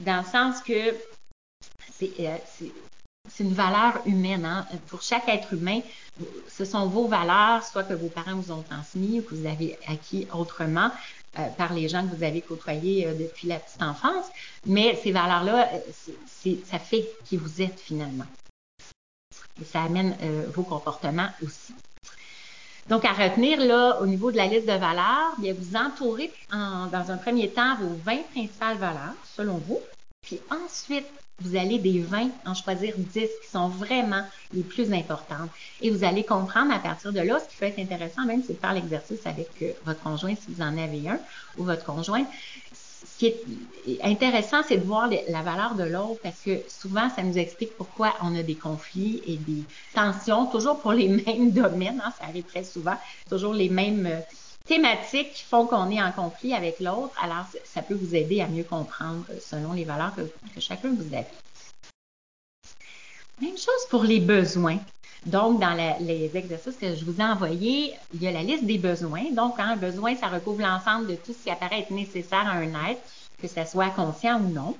[0.00, 0.94] dans le sens que
[1.94, 2.36] c'est euh,
[3.42, 4.44] une valeur humaine.
[4.44, 4.66] Hein.
[4.88, 5.80] Pour chaque être humain,
[6.48, 9.78] ce sont vos valeurs, soit que vos parents vous ont transmis ou que vous avez
[9.86, 10.90] acquis autrement.
[11.38, 14.26] Euh, par les gens que vous avez côtoyés euh, depuis la petite enfance.
[14.66, 18.26] Mais ces valeurs-là, euh, ça fait qui vous êtes finalement.
[19.58, 20.14] Et ça amène
[20.54, 21.72] vos comportements aussi.
[22.88, 27.10] Donc, à retenir, là, au niveau de la liste de valeurs, bien, vous entourez dans
[27.10, 29.80] un premier temps vos 20 principales valeurs, selon vous.
[30.22, 31.06] Puis ensuite,
[31.40, 35.50] vous allez des 20 en choisir 10 qui sont vraiment les plus importantes.
[35.80, 38.54] Et vous allez comprendre à partir de là, ce qui peut être intéressant même, c'est
[38.54, 41.18] de faire l'exercice avec euh, votre conjoint si vous en avez un
[41.56, 42.24] ou votre conjoint.
[42.72, 47.22] Ce qui est intéressant, c'est de voir la valeur de l'autre parce que souvent, ça
[47.22, 49.64] nous explique pourquoi on a des conflits et des
[49.94, 52.00] tensions, toujours pour les mêmes domaines.
[52.04, 52.96] Hein, ça arrive très souvent,
[53.28, 54.20] toujours les mêmes euh,
[54.64, 57.14] thématiques qui font qu'on est en conflit avec l'autre.
[57.22, 61.24] Alors, ça peut vous aider à mieux comprendre selon les valeurs que, chacun vous a.
[63.40, 64.78] Même chose pour les besoins.
[65.26, 68.78] Donc, dans les exercices que je vous ai envoyés, il y a la liste des
[68.78, 69.30] besoins.
[69.32, 72.90] Donc, un besoin, ça recouvre l'ensemble de tout ce qui apparaît être nécessaire à un
[72.90, 73.00] être,
[73.40, 74.76] que ce soit conscient ou non.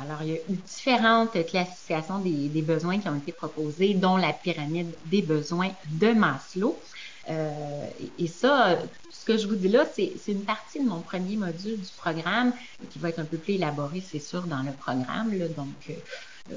[0.00, 4.92] Alors, il y a différentes classifications des besoins qui ont été proposées, dont la pyramide
[5.06, 6.76] des besoins de Maslow.
[7.28, 7.86] Euh,
[8.18, 8.78] et ça,
[9.10, 12.52] ce que je vous dis là, c'est une partie de mon premier module du programme
[12.90, 15.36] qui va être un peu plus élaboré, c'est sûr, dans le programme.
[15.56, 15.92] donc, euh,
[16.52, 16.56] euh,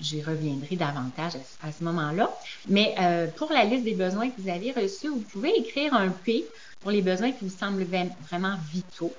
[0.00, 2.30] j'y reviendrai davantage à, ce moment-là.
[2.68, 2.94] Mais
[3.36, 6.44] pour la liste des besoins que vous avez reçus, vous pouvez écrire un P
[6.80, 7.84] pour les besoins qui vous semblent
[8.28, 9.12] vraiment vitaux.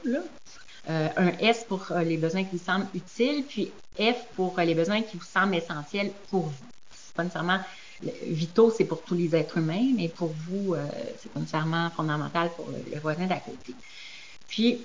[0.88, 5.18] un S pour les besoins qui vous semblent utiles, puis F pour les besoins qui
[5.18, 6.66] vous semblent essentiels pour vous.
[6.92, 7.60] C'est pas nécessairement
[8.02, 10.86] vitaux, c'est pour tous les êtres humains, mais pour vous, euh,
[11.18, 13.74] c'est nécessairement fondamental pour le, voisin d'à côté.
[14.48, 14.82] Puis,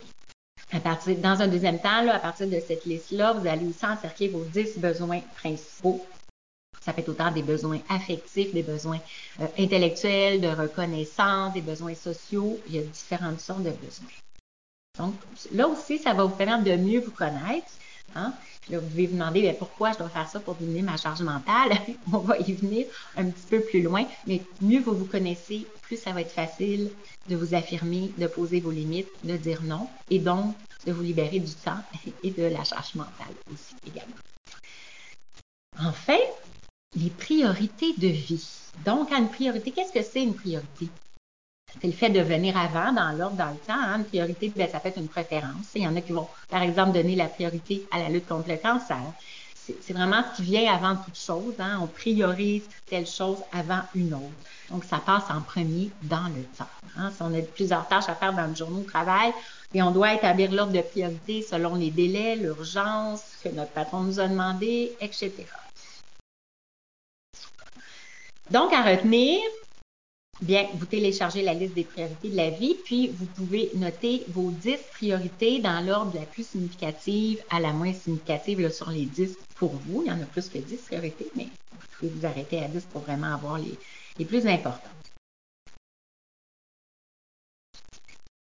[0.72, 4.28] à partir, dans un deuxième temps, à partir de cette liste-là, vous allez aussi encercler
[4.28, 6.04] vos 10 besoins principaux.
[6.80, 9.00] Ça peut être autant des besoins affectifs, des besoins
[9.40, 12.58] euh, intellectuels, de reconnaissance, des besoins sociaux.
[12.68, 14.08] Il y a différentes sortes de besoins.
[14.98, 15.14] Donc,
[15.52, 17.72] là aussi, ça va vous permettre de mieux vous connaître.
[18.14, 18.34] Hein?
[18.70, 21.22] Là, vous devez vous demander ben, pourquoi je dois faire ça pour diminuer ma charge
[21.22, 21.72] mentale?
[22.12, 25.96] On va y venir un petit peu plus loin, mais mieux vous vous connaissez, plus
[25.96, 26.90] ça va être facile
[27.28, 30.54] de vous affirmer, de poser vos limites, de dire non, et donc
[30.86, 31.80] de vous libérer du temps
[32.22, 34.16] et de la charge mentale aussi également.
[35.78, 36.18] Enfin,
[36.94, 38.44] les priorités de vie.
[38.84, 40.88] Donc, une priorité, qu'est-ce que c'est une priorité?
[41.80, 43.74] C'est le fait de venir avant dans l'ordre, dans le temps.
[43.74, 43.98] Hein.
[43.98, 45.66] Une priorité, ben, ça peut être une préférence.
[45.74, 48.48] Il y en a qui vont, par exemple, donner la priorité à la lutte contre
[48.48, 49.02] le cancer.
[49.54, 51.54] C'est vraiment ce qui vient avant toute chose.
[51.58, 51.78] Hein.
[51.82, 54.24] On priorise telle chose avant une autre.
[54.70, 56.68] Donc, ça passe en premier dans le temps.
[56.98, 57.10] Hein.
[57.10, 59.32] Si on a plusieurs tâches à faire dans le journée de travail,
[59.72, 64.00] et on doit établir l'ordre de priorité selon les délais, l'urgence, ce que notre patron
[64.00, 65.32] nous a demandé, etc.
[68.50, 69.40] Donc, à retenir,
[70.44, 74.50] Bien, vous téléchargez la liste des priorités de la vie, puis vous pouvez noter vos
[74.50, 79.38] 10 priorités dans l'ordre de la plus significative à la moins significative sur les 10
[79.54, 80.02] pour vous.
[80.04, 82.84] Il y en a plus que 10 priorités, mais vous pouvez vous arrêter à 10
[82.92, 83.78] pour vraiment avoir les,
[84.18, 84.82] les plus importantes.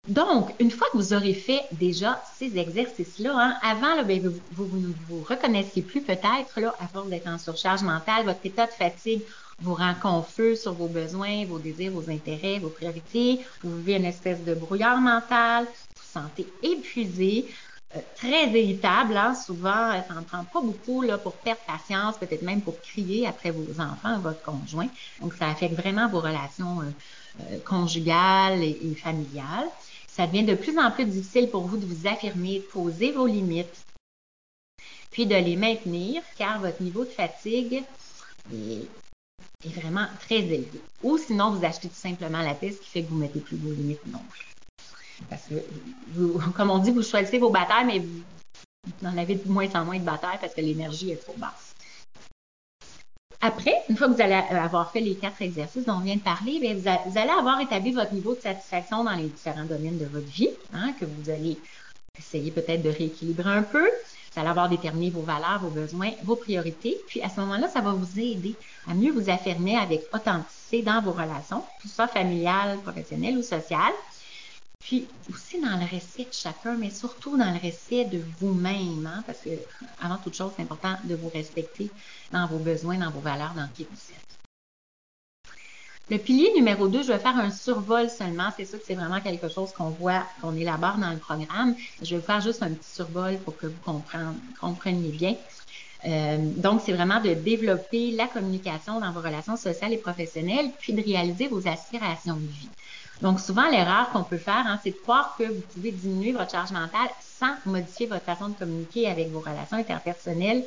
[0.09, 4.67] Donc, une fois que vous aurez fait déjà ces exercices-là, hein, avant, là, ben, vous,
[4.67, 8.73] vous, vous, reconnaissiez plus peut-être, là, à force d'être en surcharge mentale, votre état de
[8.73, 9.21] fatigue
[9.63, 13.41] vous rend confus sur vos besoins, vos désirs, vos intérêts, vos priorités.
[13.63, 15.65] Vous vivez une espèce de brouillard mental.
[15.65, 17.47] Vous vous sentez épuisé,
[17.97, 19.17] euh, très irritable.
[19.17, 23.27] Hein, souvent, ça n'en prend pas beaucoup là, pour perdre patience, peut-être même pour crier
[23.27, 24.89] après vos enfants, votre conjoint.
[25.21, 26.91] Donc, ça affecte vraiment vos relations euh,
[27.41, 29.69] euh, conjugales et, et familiales.
[30.09, 33.27] Ça devient de plus en plus difficile pour vous de vous affirmer, de poser vos
[33.27, 33.87] limites,
[35.11, 37.83] puis de les maintenir, car votre niveau de fatigue
[38.53, 38.89] est
[39.65, 40.81] est vraiment très élevé.
[41.03, 43.73] Ou sinon, vous achetez tout simplement la piste qui fait que vous mettez plus vos
[43.73, 44.47] limites non plus.
[45.29, 49.69] Parce que, comme on dit, vous choisissez vos batailles, mais vous, en avez de moins
[49.75, 51.75] en moins de batailles parce que l'énergie est trop basse.
[53.41, 56.21] Après, une fois que vous allez avoir fait les quatre exercices dont on vient de
[56.21, 60.29] parler, vous, allez avoir établi votre niveau de satisfaction dans les différents domaines de votre
[60.29, 61.59] vie, hein, que vous allez
[62.17, 63.85] essayer peut-être de rééquilibrer un peu.
[63.85, 66.97] Vous allez avoir déterminé vos valeurs, vos besoins, vos priorités.
[67.09, 68.55] Puis à ce moment-là, ça va vous aider
[68.89, 73.95] à mieux vous affirmer avec authenticité dans vos relations, tout ça familiales, professionnelles ou sociales.
[74.81, 79.23] Puis aussi dans le respect de chacun, mais surtout dans le respect de vous-même, hein,
[79.25, 79.51] parce que
[80.03, 81.89] avant toute chose, c'est important de vous respecter
[82.33, 84.33] dans vos besoins, dans vos valeurs, dans qui vous êtes.
[86.11, 88.51] Le pilier numéro 2, je vais faire un survol seulement.
[88.57, 91.77] C'est sûr que c'est vraiment quelque chose qu'on voit, qu'on élabore dans le programme.
[92.03, 94.03] Je vais vous faire juste un petit survol pour que vous
[94.61, 95.37] compreniez bien.
[96.05, 100.93] Euh, donc, c'est vraiment de développer la communication dans vos relations sociales et professionnelles, puis
[100.93, 102.69] de réaliser vos aspirations de vie.
[103.21, 106.51] Donc, souvent, l'erreur qu'on peut faire, hein, c'est de croire que vous pouvez diminuer votre
[106.51, 110.65] charge mentale sans modifier votre façon de communiquer avec vos relations interpersonnelles,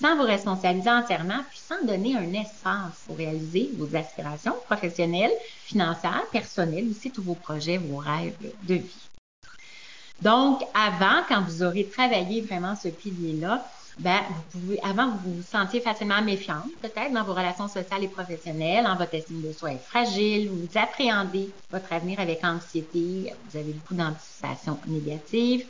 [0.00, 5.32] sans vous responsabiliser entièrement, puis sans donner un espace pour réaliser vos aspirations professionnelles,
[5.64, 9.08] financières, personnelles, aussi tous vos projets, vos rêves de vie.
[10.22, 13.66] Donc, avant, quand vous aurez travaillé vraiment ce pilier-là,
[13.98, 18.08] ben, vous pouvez, avant, vous vous sentiez facilement méfiante, peut-être, dans vos relations sociales et
[18.08, 23.56] professionnelles, en votre estime de soi est fragile, vous appréhendez votre avenir avec anxiété, vous
[23.56, 25.66] avez beaucoup d'anticipation négative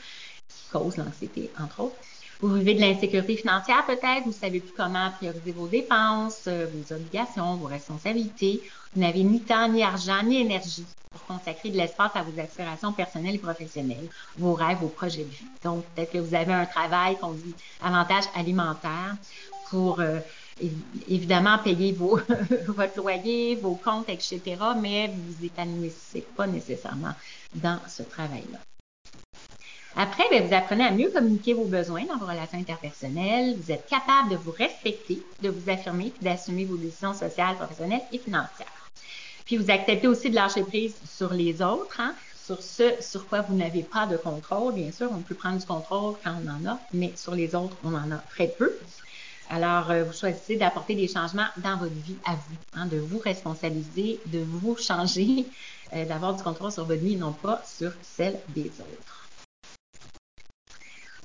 [0.49, 1.97] qui cause l'anxiété, entre autres.
[2.41, 6.67] Vous vivez de l'insécurité financière peut-être, vous ne savez plus comment prioriser vos dépenses, euh,
[6.71, 8.61] vos obligations, vos responsabilités?
[8.95, 12.93] Vous n'avez ni temps, ni argent, ni énergie pour consacrer de l'espace à vos aspirations
[12.93, 15.47] personnelles et professionnelles, vos rêves, vos projets de vie.
[15.65, 19.17] Donc, peut-être que vous avez un travail qu'on dit avantage alimentaire
[19.71, 20.19] pour euh,
[21.09, 22.21] évidemment payer vos,
[22.69, 24.43] votre loyer, vos comptes, etc.,
[24.79, 27.15] mais vous vous épanouissez pas nécessairement
[27.55, 28.59] dans ce travail-là.
[29.99, 33.57] Après, bien, vous apprenez à mieux communiquer vos besoins dans vos relations interpersonnelles.
[33.59, 38.03] Vous êtes capable de vous respecter, de vous affirmer, puis d'assumer vos décisions sociales, professionnelles
[38.13, 38.91] et financières.
[39.47, 43.41] Puis vous acceptez aussi de lâcher prise sur les autres, hein, sur ce sur quoi
[43.41, 44.75] vous n'avez pas de contrôle.
[44.75, 47.77] Bien sûr, on peut prendre du contrôle quand on en a, mais sur les autres,
[47.83, 48.77] on en a très peu.
[49.49, 53.19] Alors, euh, vous choisissez d'apporter des changements dans votre vie à vous, hein, de vous
[53.19, 55.47] responsabiliser, de vous changer,
[55.95, 59.16] euh, d'avoir du contrôle sur votre vie, non pas sur celle des autres.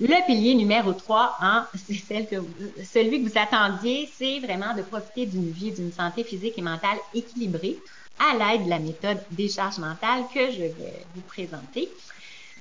[0.02, 2.38] Le pilier numéro 3, hein, c'est celle que
[2.84, 6.98] celui que vous attendiez, c'est vraiment de profiter d'une vie, d'une santé physique et mentale
[7.14, 7.78] équilibrée
[8.18, 11.88] à l'aide de la méthode décharge mentale que je vais vous présenter.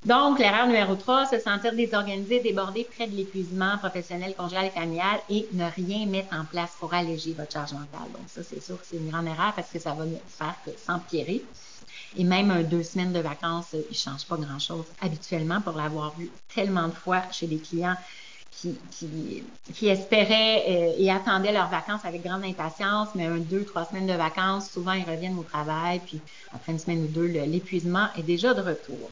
[0.04, 5.18] Donc, l'erreur numéro 3, se sentir désorganisé, débordé, près de l'épuisement professionnel, conjugal et familial
[5.30, 8.12] et ne rien mettre en place pour alléger votre charge mentale.
[8.12, 10.56] Donc, ça, c'est sûr que c'est une grande erreur parce que ça va ne faire
[10.66, 11.42] que s'empirer.
[12.16, 16.30] Et même deux semaines de vacances, il ne change pas grand-chose habituellement pour l'avoir vu
[16.54, 17.96] tellement de fois chez des clients
[18.50, 18.76] qui,
[19.72, 24.08] qui, espéraient euh, et attendaient leurs vacances avec grande impatience, mais un, deux, trois semaines
[24.08, 26.20] de vacances, souvent ils reviennent au travail, puis
[26.52, 29.10] après une semaine ou deux, l'épuisement est déjà de retour.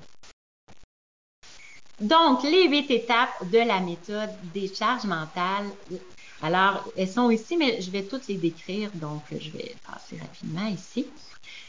[2.01, 5.67] Donc, les huit étapes de la méthode des charges mentales.
[6.43, 10.67] Alors, elles sont ici, mais je vais toutes les décrire, donc je vais passer rapidement
[10.69, 11.07] ici.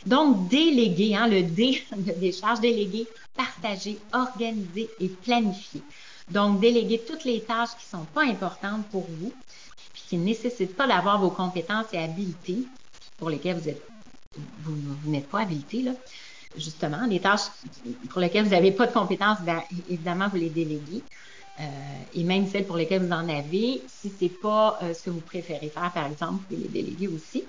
[0.06, 5.82] Donc, déléguer, hein, le D de décharge, déléguer, partager, organiser et planifier.
[6.30, 9.34] Donc, déléguer toutes les tâches qui ne sont pas importantes pour vous,
[9.94, 12.68] puis qui ne nécessitent pas d'avoir vos compétences et habiletés
[13.18, 13.84] pour lesquelles vous êtes,
[14.64, 15.92] vous, n'êtes pas habilité, là.
[16.56, 17.48] Justement, les tâches
[18.10, 21.04] pour lesquelles vous n'avez pas de compétences, bien, évidemment, vous les déléguez.
[21.60, 21.64] Euh,
[22.14, 25.10] et même celles pour lesquelles vous en avez, si ce n'est pas euh, ce que
[25.10, 27.44] vous préférez faire, par exemple, vous pouvez les déléguer aussi.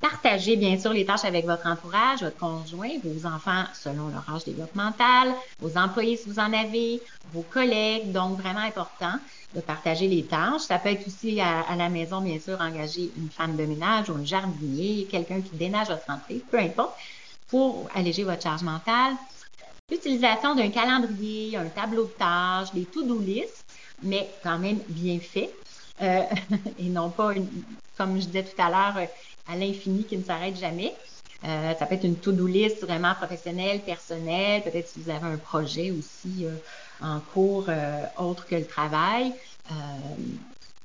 [0.00, 4.44] Partagez bien sûr les tâches avec votre entourage, votre conjoint, vos enfants selon leur âge
[4.44, 8.12] développemental, vos employés si vous en avez, vos collègues.
[8.12, 9.14] Donc, vraiment important
[9.54, 10.62] de partager les tâches.
[10.62, 14.14] Ça peut être aussi à, la maison, bien sûr, engager une femme de ménage ou
[14.14, 16.94] un jardinier, quelqu'un qui dénage votre entrée, peu importe,
[17.48, 19.14] pour alléger votre charge mentale.
[19.90, 23.64] L'utilisation d'un calendrier, un tableau de tâches, des to-do list,
[24.02, 25.50] mais quand même bien fait.
[26.02, 26.24] Euh,
[26.78, 27.48] et non pas, une,
[27.96, 29.08] comme je disais tout à l'heure,
[29.48, 30.94] à l'infini qui ne s'arrête jamais.
[31.44, 35.38] Euh, ça peut être une to-do list vraiment professionnelle, personnelle, peut-être si vous avez un
[35.38, 36.54] projet aussi euh,
[37.00, 39.32] en cours euh, autre que le travail.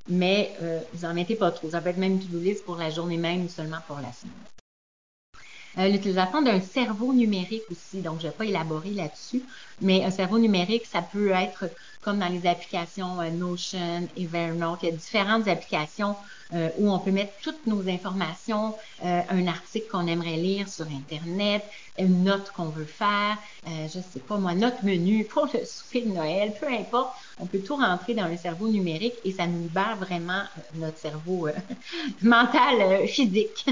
[0.08, 0.56] mais
[0.94, 1.72] vous n'en mettez pas trop.
[1.72, 4.14] Ça peut être même une to-do list pour la journée même ou seulement pour la
[4.14, 4.53] semaine.
[5.76, 9.44] L'utilisation d'un cerveau numérique aussi, donc je ne vais pas élaborer là-dessus,
[9.82, 11.66] mais un cerveau numérique, ça peut être
[12.02, 14.84] comme dans les applications euh, Notion, Evernote.
[14.84, 16.16] Il y a différentes applications
[16.54, 20.86] euh, où on peut mettre toutes nos informations, euh, un article qu'on aimerait lire sur
[20.88, 21.64] Internet,
[22.00, 23.38] une note qu'on veut faire,
[23.68, 27.14] je ne sais pas moi, notre menu pour le souper de Noël, peu importe.
[27.40, 30.42] On peut tout rentrer dans un cerveau numérique et ça nous libère vraiment
[30.76, 31.50] notre cerveau
[32.22, 33.66] mental, physique.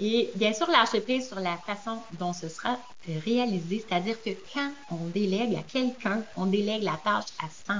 [0.00, 2.76] Et bien sûr, lâcher prise sur la façon dont ce sera
[3.24, 7.78] réalisé, c'est-à-dire que quand on délègue à quelqu'un, on délègue la tâche à 100%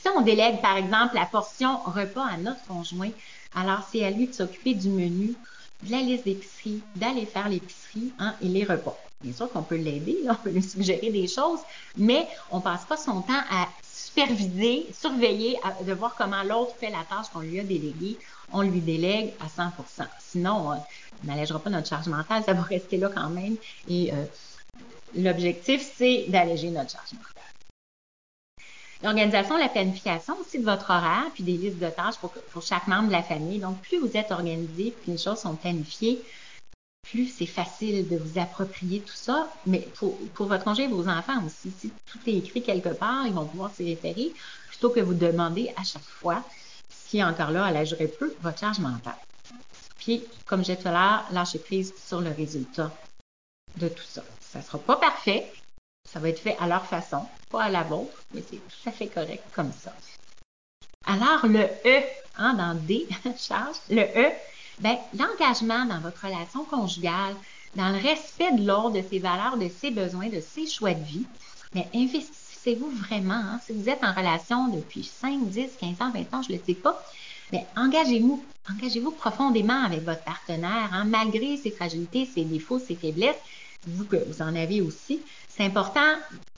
[0.00, 3.10] Si on délègue, par exemple, la portion repas à notre conjoint,
[3.56, 5.34] alors c'est à lui de s'occuper du menu,
[5.82, 8.96] de la liste d'épicerie, d'aller faire l'épicerie hein, et les repas.
[9.22, 11.60] Bien sûr qu'on peut l'aider, on peut lui suggérer des choses,
[11.96, 17.04] mais on passe pas son temps à superviser, surveiller, de voir comment l'autre fait la
[17.08, 18.18] tâche qu'on lui a déléguée.
[18.52, 22.98] On lui délègue à 100% Sinon, on n'allègera pas notre charge mentale, ça va rester
[22.98, 23.56] là quand même.
[23.88, 24.24] Et euh,
[25.14, 27.55] l'objectif, c'est d'alléger notre charge mentale.
[29.02, 32.32] L'organisation, la planification aussi de votre horaire, puis des listes de tâches pour,
[32.62, 33.58] chaque membre de la famille.
[33.58, 36.22] Donc, plus vous êtes organisé, plus les choses sont planifiées,
[37.02, 39.48] plus c'est facile de vous approprier tout ça.
[39.66, 43.34] Mais pour, votre congé et vos enfants aussi, si tout est écrit quelque part, ils
[43.34, 44.32] vont pouvoir s'y référer
[44.68, 46.42] plutôt que vous demander à chaque fois,
[46.88, 49.16] si encore là, allégerait peu votre charge mentale.
[49.98, 52.90] Puis, comme j'ai tout à l'heure, lâcher prise sur le résultat
[53.76, 54.22] de tout ça.
[54.40, 55.52] Ça ne sera pas parfait,
[56.06, 58.92] ça va être fait à leur façon, pas à la vôtre, mais c'est tout à
[58.92, 59.92] fait correct comme ça.
[61.06, 62.02] Alors, le E,
[62.36, 63.06] hein, dans D,
[63.38, 64.32] charge, le E,
[64.80, 67.34] ben, l'engagement dans votre relation conjugale,
[67.76, 71.04] dans le respect de l'ordre, de ses valeurs, de ses besoins, de ses choix de
[71.04, 71.26] vie,
[71.74, 73.34] mais investissez-vous vraiment.
[73.34, 73.60] Hein?
[73.64, 76.64] Si vous êtes en relation depuis 5, 10, 15 ans, 20 ans, je ne le
[76.64, 77.02] sais pas,
[77.52, 81.04] mais engagez-vous, engagez-vous profondément avec votre partenaire, hein?
[81.04, 83.36] malgré ses fragilités, ses défauts, ses faiblesses,
[83.86, 85.20] vous que vous en avez aussi.
[85.48, 86.14] C'est important,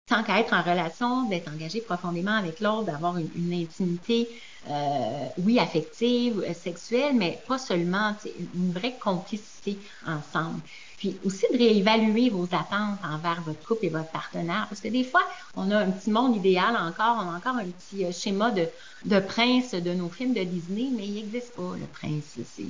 [0.07, 4.29] tant qu'à être en relation, d'être engagé profondément avec l'autre, d'avoir une, intimité,
[4.69, 8.15] euh, oui, affective, euh, sexuelle, mais pas seulement,
[8.55, 10.61] une vraie complicité ensemble.
[10.97, 14.67] Puis aussi de réévaluer vos attentes envers votre couple et votre partenaire.
[14.69, 15.23] Parce que des fois,
[15.55, 18.67] on a un petit monde idéal encore, on a encore un petit euh, schéma de,
[19.05, 22.39] de prince de nos films de Disney, mais il n'existe pas, le prince.
[22.53, 22.65] C'est...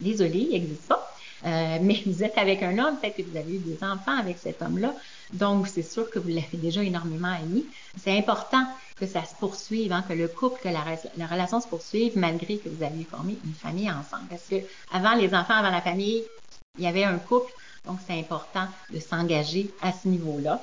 [0.00, 1.15] Désolé, il n'existe pas.
[1.44, 4.38] Euh, mais vous êtes avec un homme, peut-être que vous avez eu des enfants avec
[4.38, 4.94] cet homme-là,
[5.32, 7.64] donc c'est sûr que vous l'avez déjà énormément aimé.
[8.02, 8.64] C'est important
[8.96, 12.68] que ça se poursuive, hein, que le couple, que la, relation se poursuive malgré que
[12.68, 14.28] vous avez formé une famille ensemble.
[14.30, 14.56] Parce que
[14.92, 16.24] avant les enfants, avant la famille,
[16.78, 17.52] il y avait un couple,
[17.84, 20.60] donc c'est important de s'engager à ce niveau-là.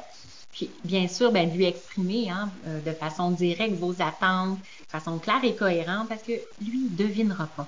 [0.52, 5.18] Puis, bien sûr, ben, lui exprimer hein, euh, de façon directe vos attentes, de façon
[5.18, 7.68] claire et cohérente, parce que lui, il devinera pas.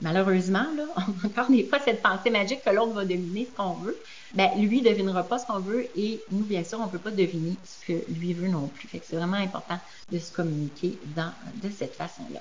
[0.00, 3.74] Malheureusement, là, on encore des fois cette pensée magique que l'autre va deviner ce qu'on
[3.74, 3.96] veut.
[4.34, 6.98] Ben, lui ne devinera pas ce qu'on veut et nous, bien sûr, on ne peut
[6.98, 8.88] pas deviner ce que lui veut non plus.
[8.88, 9.78] Fait que c'est vraiment important
[10.10, 12.40] de se communiquer de cette façon-là.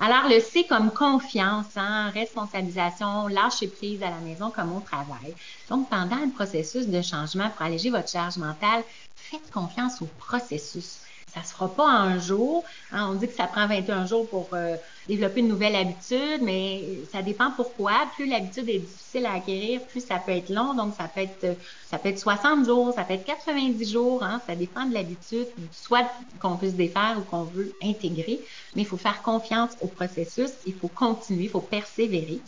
[0.00, 5.34] Alors, le C comme confiance, hein, responsabilisation, lâcher prise à la maison comme au travail.
[5.70, 8.82] Donc, pendant le processus de changement pour alléger votre charge mentale,
[9.14, 11.03] faites confiance au processus.
[11.34, 12.64] Ça se fera pas en un jour.
[12.92, 13.08] Hein.
[13.10, 14.76] on dit que ça prend 21 jours pour euh,
[15.08, 17.92] développer une nouvelle habitude, mais ça dépend pourquoi.
[18.14, 20.74] Plus l'habitude est difficile à acquérir, plus ça peut être long.
[20.74, 21.56] Donc, ça peut être,
[21.90, 24.22] ça peut être 60 jours, ça peut être 90 jours.
[24.22, 26.04] Hein, ça dépend de l'habitude, soit
[26.40, 28.40] qu'on puisse défaire ou qu'on veut intégrer.
[28.76, 30.50] Mais il faut faire confiance au processus.
[30.66, 32.40] Il faut continuer, il faut persévérer.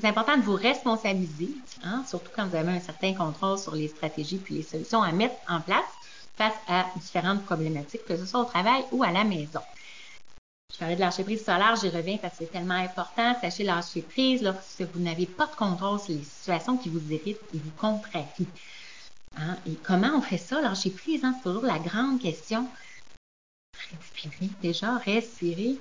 [0.00, 1.50] C'est important de vous responsabiliser,
[1.84, 5.12] hein, surtout quand vous avez un certain contrôle sur les stratégies puis les solutions à
[5.12, 5.84] mettre en place
[6.42, 9.60] face à différentes problématiques, que ce soit au travail ou à la maison.
[10.72, 13.36] Je parlais de lâcher prise solaire, j'y reviens parce que c'est tellement important.
[13.40, 17.40] Sachez lâcher prise lorsque vous n'avez pas de contrôle sur les situations qui vous irritent
[17.54, 18.48] et vous contrarient.
[19.36, 19.56] Hein?
[19.66, 21.24] Et comment on fait ça, lâcher prise?
[21.24, 21.34] Hein?
[21.36, 22.66] C'est toujours la grande question.
[23.90, 25.78] Respirer, déjà, respirer.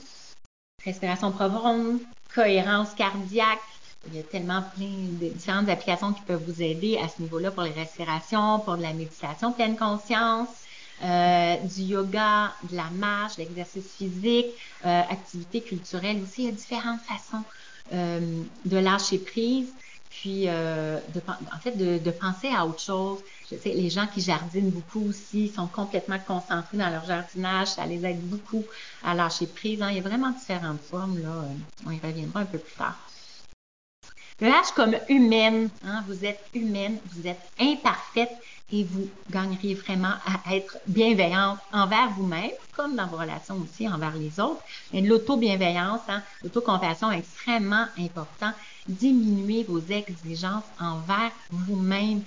[0.84, 2.00] Respiration profonde,
[2.34, 3.60] cohérence cardiaque.
[4.08, 4.88] Il y a tellement plein
[5.22, 8.82] de différentes applications qui peuvent vous aider à ce niveau-là pour les respirations, pour de
[8.82, 10.50] la méditation pleine conscience.
[11.04, 14.46] Euh, du yoga, de la marche, de l'exercice physique,
[14.86, 16.44] euh, activités culturelles aussi.
[16.44, 17.44] Il y a différentes façons
[17.92, 19.74] euh, de lâcher prise,
[20.12, 23.20] puis euh, de, en fait de, de, penser à autre chose.
[23.50, 27.70] Je sais, les gens qui jardinent beaucoup aussi sont complètement concentrés dans leur jardinage.
[27.70, 28.64] Ça les aide beaucoup
[29.04, 29.82] à lâcher prise.
[29.82, 29.90] Hein.
[29.90, 31.18] Il y a vraiment différentes formes.
[31.18, 31.30] Là.
[31.30, 33.00] Euh, on y reviendra un peu plus tard.
[34.42, 35.70] H comme humaine.
[35.86, 38.32] Hein, vous êtes humaine, vous êtes imparfaite
[38.74, 44.16] et vous gagneriez vraiment à être bienveillante envers vous-même, comme dans vos relations aussi envers
[44.16, 44.62] les autres.
[44.94, 48.52] Et l'auto-bienveillance, hein, l'autocompassion est extrêmement important.
[48.88, 52.24] Diminuez vos exigences envers vous-même.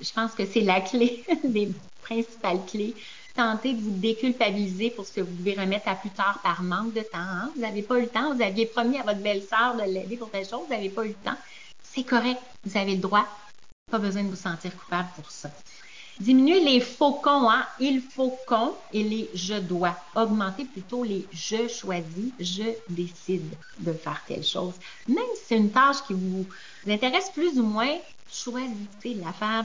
[0.00, 1.70] Je pense que c'est la clé, des
[2.02, 2.96] principales clés
[3.34, 6.92] tenter de vous déculpabiliser pour ce que vous devez remettre à plus tard par manque
[6.94, 7.18] de temps.
[7.18, 7.50] Hein?
[7.54, 8.34] Vous n'avez pas eu le temps.
[8.34, 10.60] Vous aviez promis à votre belle-sœur de l'aider pour telle chose.
[10.66, 11.36] Vous n'avez pas eu le temps.
[11.82, 12.40] C'est correct.
[12.64, 13.26] Vous avez le droit.
[13.90, 15.50] Pas besoin de vous sentir coupable pour ça.
[16.20, 17.66] Diminuer les faucons, hein?
[17.80, 19.96] il faut qu'on et les je dois.
[20.14, 24.74] Augmenter plutôt les je choisis, je décide de faire telle chose.
[25.08, 26.46] Même si c'est une tâche qui vous
[26.86, 27.96] intéresse plus ou moins,
[28.30, 29.64] choisissez de la faire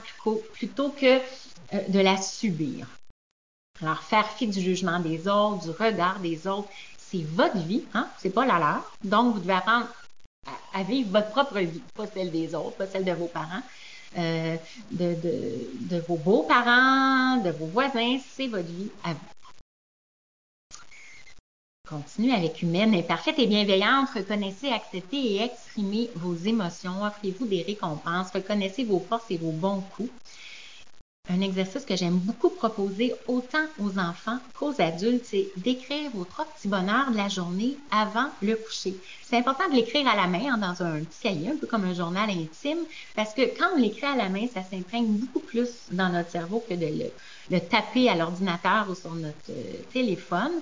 [0.53, 1.19] plutôt que
[1.73, 2.87] euh, de la subir.
[3.81, 8.07] Alors, faire fi du jugement des autres, du regard des autres, c'est votre vie, hein?
[8.17, 8.91] c'est pas la leur.
[9.03, 9.87] Donc, vous devez apprendre
[10.73, 13.61] à, vivre votre propre vie, pas celle des autres, pas celle de vos parents.
[14.17, 14.55] Euh,
[14.91, 15.15] de,
[15.89, 19.19] de, vos beaux-parents, de vos voisins, c'est votre vie à vous.
[21.87, 24.09] Continuez avec humaine, imparfaite et bienveillante.
[24.15, 27.03] Reconnaissez, acceptez et exprimez vos émotions.
[27.03, 28.31] Offrez-vous des récompenses.
[28.33, 30.09] Reconnaissez vos forces et vos bons coups
[31.29, 36.45] un exercice que j'aime beaucoup proposer autant aux enfants qu'aux adultes, c'est d'écrire vos trois
[36.45, 38.95] petits bonheurs de la journée avant le coucher.
[39.23, 41.83] C'est important de l'écrire à la main hein, dans un petit cahier, un peu comme
[41.83, 42.79] un journal intime,
[43.15, 46.63] parce que quand on l'écrit à la main, ça s'imprègne beaucoup plus dans notre cerveau
[46.67, 46.87] que de
[47.49, 50.53] le, taper à l'ordinateur ou sur notre euh, téléphone.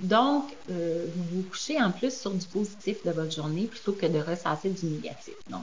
[0.00, 4.06] Donc, euh, vous vous couchez en plus sur du positif de votre journée plutôt que
[4.06, 5.34] de ressasser du négatif.
[5.48, 5.62] Donc,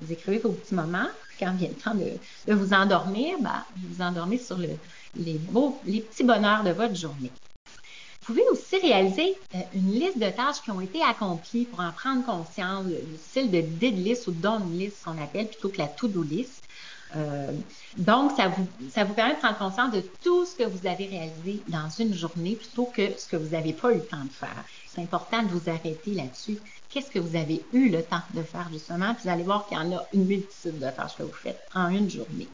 [0.00, 1.08] vous écrivez vos petits moments.
[1.38, 6.00] Quand vient le temps de, vous endormir, ben, vous vous endormez sur les, beaux, les
[6.00, 7.30] petits bonheurs de votre journée.
[8.20, 11.92] Vous pouvez aussi réaliser euh, une liste de tâches qui ont été accomplies pour en
[11.92, 15.86] prendre conscience, le, style de did list ou done list qu'on appelle plutôt que la
[15.86, 16.62] to-do list.
[17.16, 17.52] Euh,
[17.96, 21.06] donc, ça vous, ça vous permet de prendre conscience de tout ce que vous avez
[21.06, 24.30] réalisé dans une journée plutôt que ce que vous n'avez pas eu le temps de
[24.30, 24.64] faire.
[24.98, 26.58] C'est important de vous arrêter là-dessus.
[26.90, 29.14] Qu'est-ce que vous avez eu le temps de faire justement?
[29.14, 31.60] Puis vous allez voir qu'il y en a une multitude de tâches que vous faites
[31.72, 32.48] en une journée.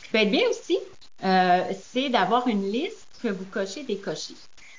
[0.00, 0.78] Ce qui peut être bien aussi,
[1.24, 4.34] euh, c'est d'avoir une liste que vous cochez, décochez.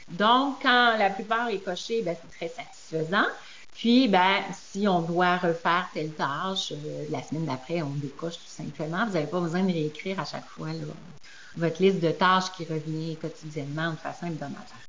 [0.10, 3.28] Donc, quand la plupart est coché, ben, c'est très satisfaisant.
[3.76, 8.48] Puis, ben, si on doit refaire telle tâche, euh, la semaine d'après, on décoche tout
[8.48, 9.06] simplement.
[9.06, 10.70] Vous n'avez pas besoin de réécrire à chaque fois
[11.56, 14.89] votre liste de tâches qui revient quotidiennement de façon hebdomadaire.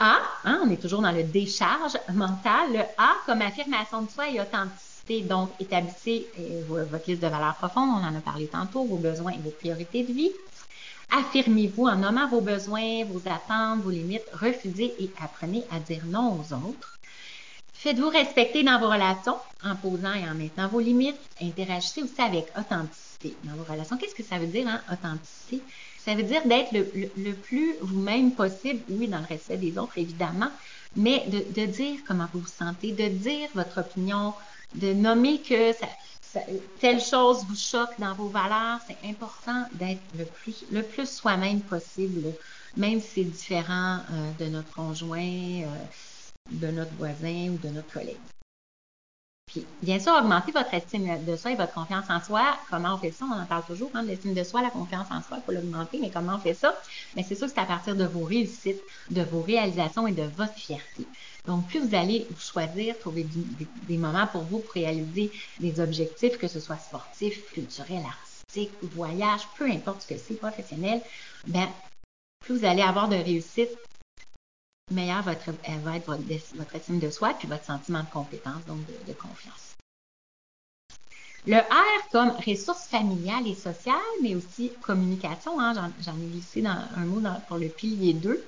[0.00, 2.72] A, hein, on est toujours dans le décharge mental.
[2.72, 5.20] Le A comme affirmation de soi et authenticité.
[5.22, 9.32] Donc, établissez euh, votre liste de valeurs profondes, on en a parlé tantôt, vos besoins
[9.32, 10.32] et vos priorités de vie.
[11.10, 14.26] Affirmez-vous en nommant vos besoins, vos attentes, vos limites.
[14.32, 16.98] Refusez et apprenez à dire non aux autres.
[17.72, 21.20] Faites-vous respecter dans vos relations en posant et en mettant vos limites.
[21.40, 23.96] Interagissez aussi avec authenticité dans vos relations.
[23.96, 25.62] Qu'est-ce que ça veut dire, hein, authenticité?
[26.04, 30.50] Ça veut dire d'être le, plus vous-même possible, oui, dans le respect des autres, évidemment,
[30.96, 34.34] mais de, de, dire comment vous vous sentez, de dire votre opinion,
[34.74, 35.86] de nommer que ça,
[36.80, 41.60] telle chose vous choque dans vos valeurs, c'est important d'être le plus, le plus soi-même
[41.60, 42.32] possible,
[42.76, 45.66] même si c'est différent euh, de notre conjoint, euh,
[46.50, 48.16] de notre voisin ou de notre collègue.
[49.46, 52.56] Puis, bien sûr, augmenter votre estime de soi et votre confiance en soi.
[52.70, 53.26] Comment on fait ça?
[53.26, 56.10] On en parle toujours, hein, l'estime de soi, la confiance en soi, faut l'augmenter, mais
[56.10, 56.74] comment on fait ça?
[57.14, 58.80] Mais c'est sûr que c'est à partir de vos réussites,
[59.10, 61.06] de vos réalisations et de votre fierté.
[61.46, 63.26] Donc, plus vous allez vous choisir, trouver
[63.86, 65.30] des, moments pour vous pour réaliser
[65.60, 71.02] des objectifs, que ce soit sportifs, culturels, artistiques, voyage, peu importe ce que c'est, professionnel,
[71.46, 71.68] ben,
[72.40, 73.70] plus vous allez avoir de réussite,
[74.90, 75.50] meilleure votre,
[75.82, 79.76] va être votre, estime de soi puis votre sentiment de compétence, donc de, confiance.
[81.46, 87.04] Le R comme ressources familiales et sociales, mais aussi communication, hein, j'en ai glissé un
[87.04, 88.42] mot pour le pilier 2.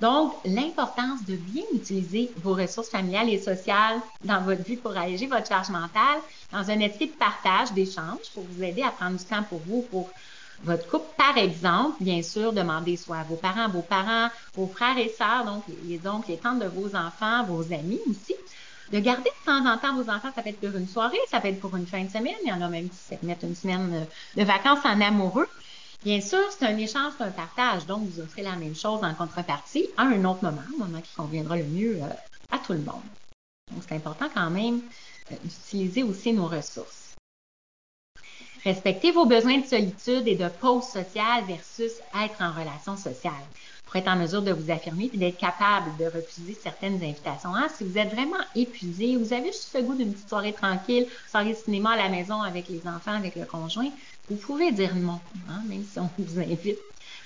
[0.00, 5.28] Donc, l'importance de bien utiliser vos ressources familiales et sociales dans votre vie pour alléger
[5.28, 6.18] votre charge mentale
[6.50, 9.82] dans un esprit de partage, d'échange, pour vous aider à prendre du temps pour vous,
[9.82, 10.10] pour
[10.62, 11.06] votre couple.
[11.16, 15.44] Par exemple, bien sûr, demandez soit à vos parents, vos parents, vos frères et sœurs,
[15.44, 18.34] donc les oncles, les tantes de vos enfants, vos amis aussi,
[18.92, 20.30] de garder de temps en temps vos enfants.
[20.34, 22.34] Ça peut être pour une soirée, ça peut être pour une fin de semaine.
[22.44, 25.48] Il y en a même qui se mettent une semaine de vacances en amoureux.
[26.04, 27.86] Bien sûr, c'est un échange, c'est un partage.
[27.86, 31.14] Donc, vous offrez la même chose en contrepartie à un autre moment, un moment qui
[31.14, 32.08] conviendra le mieux euh,
[32.50, 33.02] à tout le monde.
[33.72, 34.82] Donc, c'est important quand même
[35.32, 37.03] euh, d'utiliser aussi nos ressources.
[38.64, 43.32] Respectez vos besoins de solitude et de pause sociale versus être en relation sociale
[43.84, 47.54] pour être en mesure de vous affirmer et d'être capable de refuser certaines invitations.
[47.54, 51.06] Hein, si vous êtes vraiment épuisé, vous avez juste le goût d'une petite soirée tranquille,
[51.30, 53.90] soirée cinéma à la maison avec les enfants, avec le conjoint,
[54.30, 56.78] vous pouvez dire non, hein, même si on vous invite.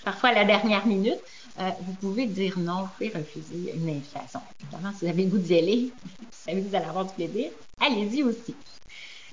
[0.05, 1.20] Parfois, à la dernière minute,
[1.61, 4.41] euh, vous pouvez dire non, vous pouvez refuser une invitation.
[4.61, 7.14] Évidemment, si vous avez le goût d'y aller, vous savez que vous allez avoir du
[7.14, 8.57] plaisir, allez-y aussi.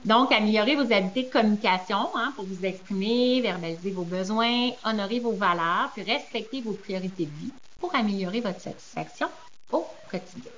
[0.05, 5.31] Donc, améliorer vos habiletés de communication hein, pour vous exprimer, verbaliser vos besoins, honorer vos
[5.31, 9.27] valeurs, puis respecter vos priorités de vie pour améliorer votre satisfaction
[9.71, 10.51] au quotidien.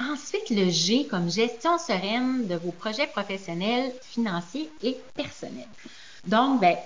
[0.00, 5.68] Ensuite, le G comme gestion sereine de vos projets professionnels, financiers et personnels.
[6.26, 6.76] Donc, ben,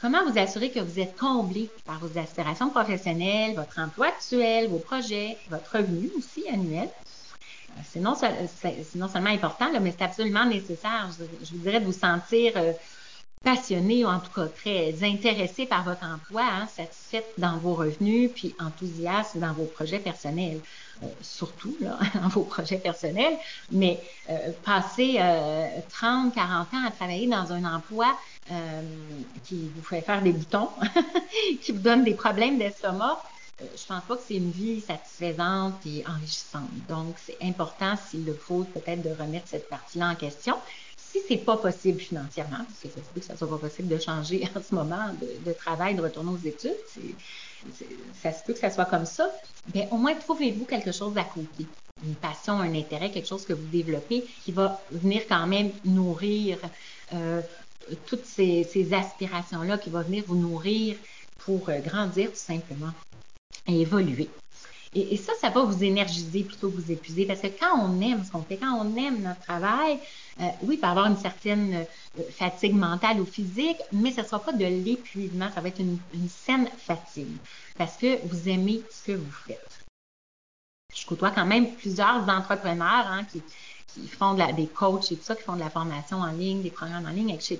[0.00, 4.78] comment vous assurer que vous êtes comblé par vos aspirations professionnelles, votre emploi actuel, vos
[4.78, 6.88] projets, votre revenu aussi annuel?
[7.76, 8.14] Euh, c'est non,
[9.08, 11.10] seulement important, mais c'est absolument nécessaire.
[11.18, 12.72] Je, vous dirais de vous sentir euh,
[13.42, 18.30] passionné ou en tout cas très intéressé par votre emploi, hein, satisfait dans vos revenus,
[18.34, 20.60] puis enthousiaste dans vos projets personnels.
[21.02, 23.36] Euh, surtout là, dans vos projets personnels,
[23.70, 24.00] mais
[24.30, 25.20] euh, passer
[25.90, 28.16] 30, 40 ans à travailler dans un emploi
[28.50, 28.82] euh,
[29.44, 30.70] qui vous fait faire des boutons,
[31.62, 33.22] qui vous donne des problèmes d'estomac,
[33.60, 36.68] je pense pas que c'est une vie satisfaisante et enrichissante.
[36.88, 40.56] Donc, c'est important, s'il le faut, peut-être de remettre cette partie-là en question
[41.16, 43.88] si c'est pas possible financièrement, parce que ça se peut que ça soit pas possible
[43.88, 46.76] de changer en ce moment de, travail, de retourner aux études,
[48.22, 49.30] ça se peut que ça soit comme ça,
[49.68, 51.66] bien, au moins trouvez-vous quelque chose à côté.
[52.04, 56.58] Une passion, un intérêt, quelque chose que vous développez qui va venir quand même nourrir
[57.14, 57.40] euh,
[58.06, 60.96] toutes ces, aspirations-là, qui va venir vous nourrir
[61.38, 62.92] pour euh, grandir tout simplement
[63.74, 64.28] évoluer.
[64.94, 67.26] Et, ça, ça va vous énergiser plutôt que vous épuiser.
[67.26, 69.98] Parce que quand on aime ce qu'on fait, quand on aime notre travail,
[70.40, 71.74] euh, oui, il peut y avoir une certaine
[72.18, 75.80] euh, fatigue mentale ou physique, mais ce ne sera pas de l'épuisement, ça va être
[75.80, 75.98] une,
[76.28, 77.36] saine fatigue.
[77.76, 79.84] Parce que vous aimez ce que vous faites.
[80.94, 83.42] Je côtoie quand même plusieurs entrepreneurs hein, qui,
[83.86, 86.32] qui font de la, des coachs et tout ça, qui font de la formation en
[86.32, 87.58] ligne, des programmes en ligne, etc.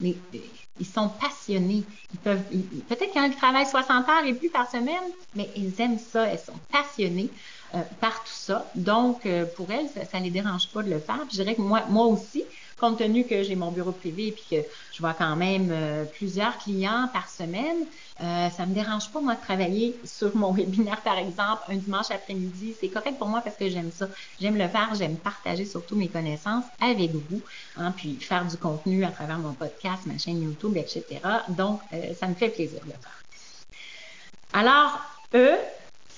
[0.00, 0.38] Mais euh,
[0.78, 1.84] ils sont passionnés.
[2.12, 2.42] Ils peuvent,
[2.88, 5.02] peut-être qu'ils travaillent 60 heures et plus par semaine,
[5.34, 6.26] mais ils aiment ça.
[6.26, 7.30] Elles sont passionnés
[7.74, 8.70] euh, par tout ça.
[8.74, 11.20] Donc, euh, pour elles, ça ne les dérange pas de le faire.
[11.30, 12.44] je dirais que moi, moi aussi,
[12.80, 16.58] compte tenu que j'ai mon bureau privé et que je vois quand même euh, plusieurs
[16.58, 17.86] clients par semaine,
[18.20, 22.10] euh, ça me dérange pas moi de travailler sur mon webinaire par exemple un dimanche
[22.10, 22.74] après-midi.
[22.80, 24.08] C'est correct pour moi parce que j'aime ça.
[24.40, 27.42] J'aime le faire, j'aime partager surtout mes connaissances avec vous,
[27.76, 31.04] hein, puis faire du contenu à travers mon podcast, ma chaîne YouTube, etc.
[31.48, 33.22] Donc, euh, ça me fait plaisir de le faire.
[34.52, 34.98] Alors,
[35.34, 35.56] eux,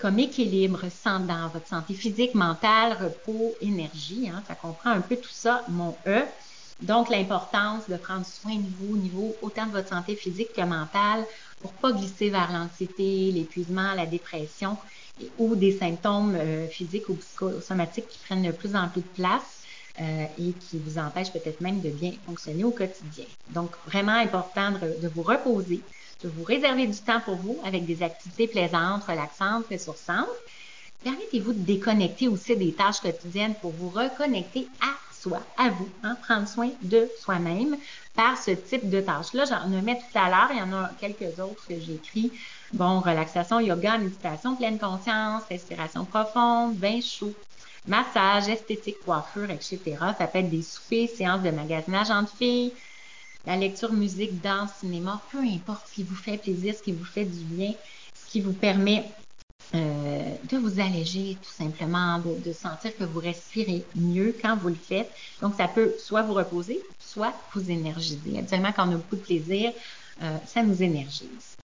[0.03, 4.29] comme équilibre dans votre santé physique, mentale, repos, énergie.
[4.29, 6.23] Hein, ça comprend un peu tout ça, mon E.
[6.83, 10.63] Donc, l'importance de prendre soin de vous au niveau autant de votre santé physique que
[10.63, 11.25] mentale
[11.61, 14.77] pour pas glisser vers l'anxiété, l'épuisement, la dépression
[15.39, 19.63] ou des symptômes euh, physiques ou psychosomatiques qui prennent de plus en plus de place
[20.01, 23.27] euh, et qui vous empêchent peut-être même de bien fonctionner au quotidien.
[23.51, 25.81] Donc, vraiment important de, vous reposer,
[26.25, 30.27] de vous réserver du temps pour vous avec des activités plaisantes, relaxantes, ressourçantes.
[31.05, 36.17] Permettez-vous de déconnecter aussi des tâches quotidiennes pour vous reconnecter à soi, à vous, hein,
[36.23, 37.77] prendre soin de soi-même
[38.15, 39.45] par ce type de tâches-là.
[39.45, 42.33] J'en ai tout à l'heure, il y en a quelques autres que j'ai écrits.
[42.73, 47.35] Bon, relaxation, yoga, méditation, pleine conscience, respiration profonde, bain chaud,
[47.87, 49.79] massage, esthétique, coiffure, etc.
[50.19, 52.73] Ça peut être des soupers, séances de magasinage entre filles,
[53.47, 57.05] la lecture, musique, danse, cinéma, peu importe ce qui vous fait plaisir, ce qui vous
[57.05, 57.73] fait du bien,
[58.15, 59.05] ce qui vous permet
[59.75, 64.75] euh, de vous alléger tout simplement, de, sentir que vous respirez mieux quand vous le
[64.75, 65.11] faites.
[65.41, 68.39] Donc, ça peut soit vous reposer, soit vous énergiser.
[68.39, 69.73] Actuellement, quand on a beaucoup de plaisir,
[70.23, 71.57] euh, ça nous énergise.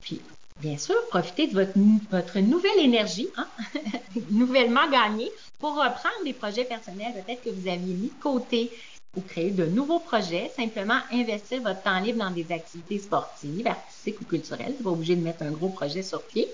[0.00, 0.20] Puis,
[0.60, 1.72] bien sûr, profitez de votre,
[2.12, 3.48] votre nouvelle énergie, hein,
[4.30, 8.70] nouvellement gagnée, pour reprendre des projets personnels peut-être que vous aviez mis de côté
[9.16, 14.20] ou créer de nouveaux projets, simplement investir votre temps libre dans des activités sportives, artistiques
[14.20, 14.74] ou culturelles.
[14.78, 16.48] Vous pas obligé de mettre un gros projet sur pied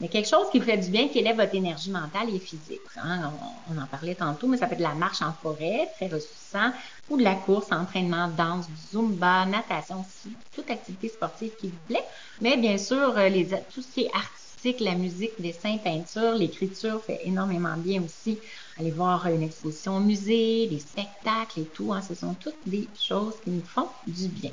[0.00, 2.80] mais quelque chose qui vous fait du bien, qui élève votre énergie mentale et physique.
[2.96, 3.32] Hein.
[3.70, 6.70] On, en parlait tantôt, mais ça peut être de la marche en forêt, très ressourçant,
[7.08, 12.04] ou de la course, entraînement, danse, zumba, natation aussi, toute activité sportive qui vous plaît.
[12.42, 17.02] Mais bien sûr, euh, les, tout ce qui est artistique, la musique, dessin, peinture, l'écriture
[17.02, 18.38] fait énormément bien aussi.
[18.78, 21.92] Allez voir une exposition au musée, des spectacles et tout.
[21.92, 24.50] Hein, ce sont toutes des choses qui nous font du bien.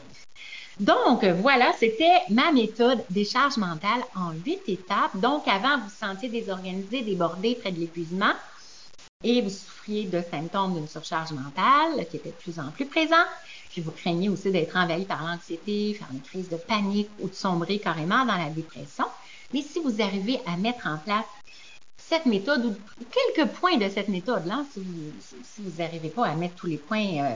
[0.80, 5.15] Donc, voilà, c'était ma méthode des charges mentales en huit étapes.
[5.15, 8.34] Donc, avant, vous vous sentiez désorganisé, débordé, près de l'épuisement
[9.24, 13.24] et vous souffriez de symptômes d'une surcharge mentale qui était de plus en plus présent.
[13.69, 17.34] Puis vous craignez aussi d'être envahi par l'anxiété, faire une crise de panique ou de
[17.34, 19.05] sombrer carrément dans la dépression.
[19.53, 21.26] Mais si vous arrivez à mettre en place
[21.97, 22.76] cette méthode ou
[23.36, 24.82] quelques points de cette méthode-là, si
[25.61, 27.36] vous n'arrivez pas à mettre tous les points, euh,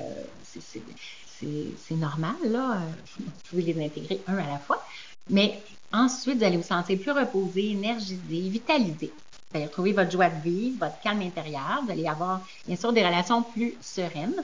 [1.39, 2.79] c'est normal, là.
[3.19, 4.83] Vous pouvez les intégrer un à la fois.
[5.29, 5.59] Mais
[5.91, 9.11] ensuite, vous allez vous sentir plus reposé, énergisé, vitalisé.
[9.51, 11.81] Vous allez retrouver votre joie de vivre, votre calme intérieur.
[11.85, 14.43] Vous allez avoir, bien sûr, des relations plus sereines.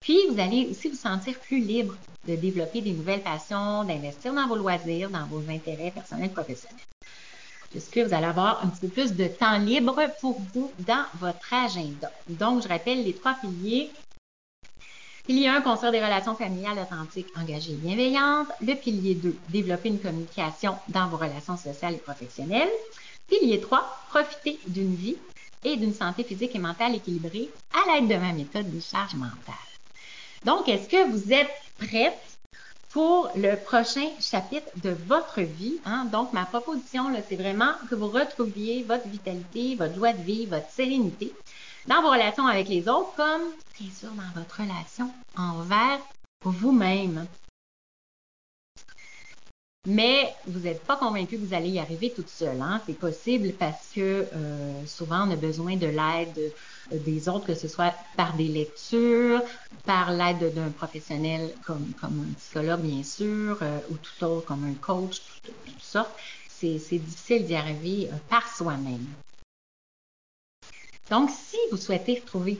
[0.00, 1.94] Puis, vous allez aussi vous sentir plus libre
[2.28, 6.78] de développer des nouvelles passions, d'investir dans vos loisirs, dans vos intérêts personnels professionnels.
[7.70, 11.52] Puisque vous allez avoir un petit peu plus de temps libre pour vous dans votre
[11.52, 12.10] agenda.
[12.28, 13.90] Donc, je rappelle les trois piliers.
[15.26, 18.48] Pilier 1, construire des relations familiales authentiques, engagées et bienveillantes.
[18.60, 22.68] Le pilier 2, développer une communication dans vos relations sociales et professionnelles.
[23.26, 25.16] Pilier 3, profiter d'une vie
[25.64, 29.54] et d'une santé physique et mentale équilibrée à l'aide de ma méthode de charge mentale.
[30.44, 31.48] Donc, est-ce que vous êtes
[31.78, 32.20] prête
[32.90, 35.80] pour le prochain chapitre de votre vie?
[35.86, 36.04] Hein?
[36.12, 40.68] Donc, ma proposition, c'est vraiment que vous retrouviez votre vitalité, votre joie de vie, votre
[40.68, 41.32] sérénité
[41.86, 43.42] dans vos relations avec les autres, comme
[43.78, 46.00] bien sûr dans votre relation envers
[46.42, 47.26] vous-même.
[49.86, 52.60] Mais vous n'êtes pas convaincu que vous allez y arriver toute seule.
[52.62, 52.80] Hein?
[52.86, 56.52] C'est possible parce que euh, souvent on a besoin de l'aide
[56.90, 59.42] des autres, que ce soit par des lectures,
[59.84, 64.74] par l'aide d'un professionnel comme, un psychologue bien sûr, euh, ou tout autre comme un
[64.74, 66.10] coach, tout, ça.
[66.48, 69.04] C'est difficile d'y arriver euh, par soi-même.
[71.10, 72.58] Donc, si vous souhaitez retrouver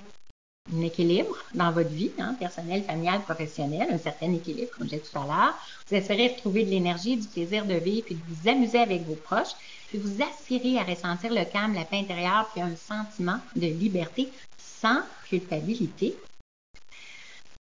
[0.73, 5.19] un équilibre dans votre vie, hein, personnelle, familiale, professionnelle, un certain équilibre, comme j'ai tout
[5.19, 5.55] à l'heure.
[5.89, 9.15] Vous espérez retrouver de l'énergie, du plaisir de vivre, puis de vous amuser avec vos
[9.15, 9.55] proches,
[9.89, 14.31] puis vous aspirer à ressentir le calme, la paix intérieure, puis un sentiment de liberté
[14.57, 16.17] sans culpabilité.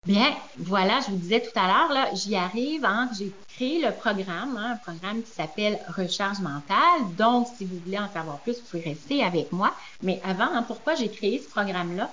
[0.05, 3.93] Bien, voilà, je vous disais tout à l'heure, là, j'y arrive, hein, j'ai créé le
[3.93, 7.15] programme, hein, un programme qui s'appelle Recharge mentale.
[7.17, 9.73] Donc, si vous voulez en savoir plus, vous pouvez rester avec moi.
[10.01, 12.09] Mais avant, hein, pourquoi j'ai créé ce programme-là?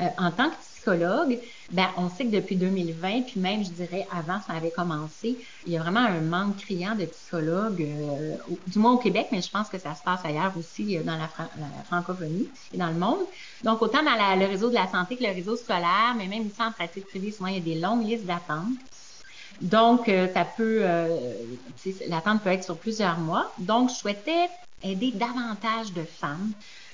[0.00, 1.38] Euh, en tant que psychologue,
[1.72, 5.72] ben, on sait que depuis 2020, puis même, je dirais, avant ça avait commencé, il
[5.72, 9.50] y a vraiment un manque criant de psychologues, euh, du moins au Québec, mais je
[9.50, 11.28] pense que ça se passe ailleurs aussi euh, dans la,
[11.84, 13.20] francophonie et dans le monde.
[13.64, 16.62] Donc, autant dans le réseau de la santé que le réseau scolaire, mais même ici
[16.62, 18.68] en pratique privée, souvent, il y a des longues listes d'attente.
[19.60, 20.84] Donc, ça peut,
[22.08, 23.52] l'attente peut être sur plusieurs mois.
[23.58, 24.48] Donc, je souhaitais
[24.84, 26.52] aider davantage de femmes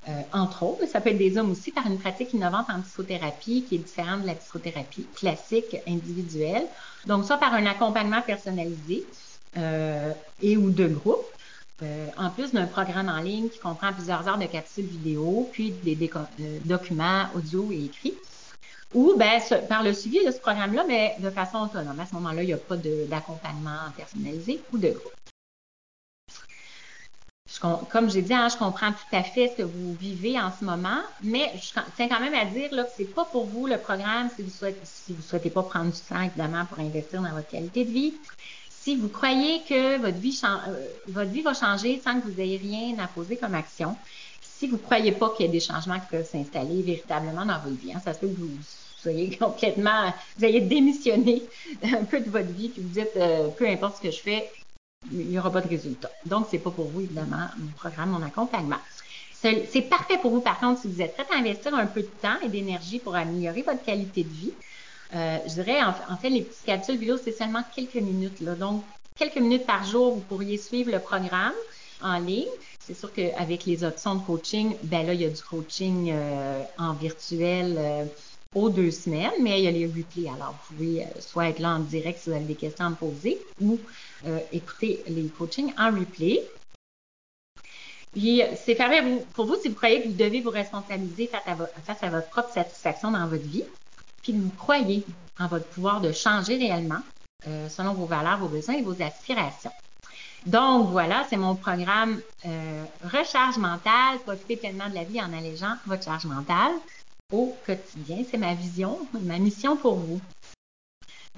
[0.08, 3.64] euh, entre autres, ça peut être des hommes aussi, par une pratique innovante en psychothérapie
[3.66, 6.66] qui est différente de la psychothérapie classique individuelle.
[7.06, 9.06] Donc, soit par un accompagnement personnalisé
[9.56, 11.24] euh, et ou de groupe,
[11.82, 15.70] euh, en plus d'un programme en ligne qui comprend plusieurs heures de capsules vidéo, puis
[15.70, 16.10] des,
[16.64, 18.14] documents audio et écrits.
[18.92, 21.98] Ou ben, par le suivi de ce programme-là, mais de façon autonome.
[21.98, 25.12] À ce moment-là, il n'y a pas d'accompagnement personnalisé ou de groupe
[27.60, 30.64] comme j'ai dit, hein, je comprends tout à fait ce que vous vivez en ce
[30.64, 33.78] moment, mais je tiens quand même à dire là, que c'est pas pour vous le
[33.78, 34.80] programme si vous souhaitez,
[35.22, 38.14] souhaitez pas prendre du temps évidemment pour investir dans votre qualité de vie.
[38.70, 43.06] Si vous croyez que votre vie, euh, va changer sans que vous ayez rien à
[43.06, 43.96] poser comme action,
[44.42, 47.80] si vous croyez pas qu'il y a des changements qui peuvent s'installer véritablement dans votre
[47.80, 48.50] vie, hein, ça se peut que vous
[49.00, 51.42] soyez complètement, vous ayez démissionné
[51.82, 54.50] un peu de votre vie, que vous dites, euh, peu importe ce que je fais,
[55.12, 56.10] il n'y aura pas de résultat.
[56.26, 58.78] Donc, c'est pas pour vous, évidemment, mon programme, mon accompagnement.
[59.32, 62.10] C'est parfait pour vous, par contre, si vous êtes prêt à investir un peu de
[62.22, 64.52] temps et d'énergie pour améliorer votre qualité de vie.
[65.14, 68.40] Euh, je dirais, en, fait, les petites capsules vidéo, c'est seulement quelques minutes.
[68.40, 68.54] Là.
[68.54, 68.82] Donc,
[69.16, 71.52] quelques minutes par jour, vous pourriez suivre le programme
[72.02, 72.48] en ligne.
[72.80, 76.62] C'est sûr qu'avec les options de coaching, ben là, il y a du coaching euh,
[76.78, 78.04] en virtuel euh,
[78.54, 80.28] aux deux semaines, mais il y a les replays.
[80.28, 82.94] Alors, vous pouvez soit être là en direct si vous avez des questions à me
[82.94, 83.78] poser ou
[84.26, 86.42] euh, écouter les coachings en replay.
[88.12, 89.02] Puis, c'est parfait
[89.32, 93.10] pour vous si vous croyez que vous devez vous responsabiliser face à, votre propre satisfaction
[93.10, 93.64] dans votre vie,
[94.22, 95.04] puis vous croyez
[95.40, 97.00] en votre pouvoir de changer réellement
[97.48, 99.72] euh, selon vos valeurs, vos besoins et vos aspirations.
[100.46, 105.74] Donc voilà, c'est mon programme euh, Recharge mentale, profiter pleinement de la vie en allégeant
[105.86, 106.72] votre charge mentale
[107.34, 108.18] au quotidien.
[108.30, 110.20] C'est ma vision, ma mission pour vous.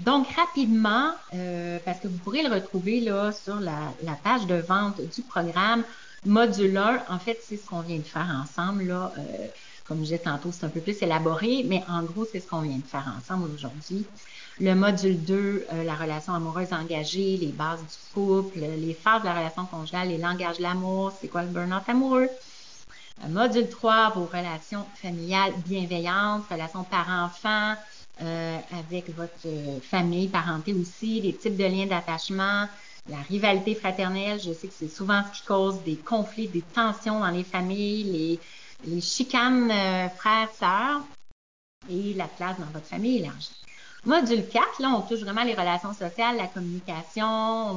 [0.01, 3.93] Donc, rapidement, euh, parce que vous pourrez le retrouver là sur la,
[4.23, 5.85] page de vente du programme
[6.27, 7.05] Module 1.
[7.09, 8.85] En fait, c'est ce qu'on vient de faire ensemble.
[8.85, 9.23] Là, euh,
[9.89, 12.61] comme je disais tantôt, c'est un peu plus élaboré, mais en gros, c'est ce qu'on
[12.61, 14.05] vient de faire ensemble aujourd'hui.
[14.61, 19.27] Le module 2, euh, la relation amoureuse engagée, les bases du couple, les phases de
[19.27, 22.29] la relation conjugale, les langages de l'amour, c'est quoi le burn-out amoureux?
[23.29, 27.75] Module 3, vos relations familiales bienveillantes, relations parents-enfants,
[28.23, 32.67] euh, avec votre euh, famille, parenté aussi, les types de liens d'attachement,
[33.09, 34.41] la rivalité fraternelle.
[34.41, 38.05] Je sais que c'est souvent ce qui cause des conflits, des tensions dans les familles,
[38.05, 38.41] les,
[38.87, 41.01] les chicanes euh, frères, sœurs
[41.91, 43.51] et la place dans votre famille élargie.
[44.05, 47.77] Module 4, là, on touche vraiment les relations sociales, la communication.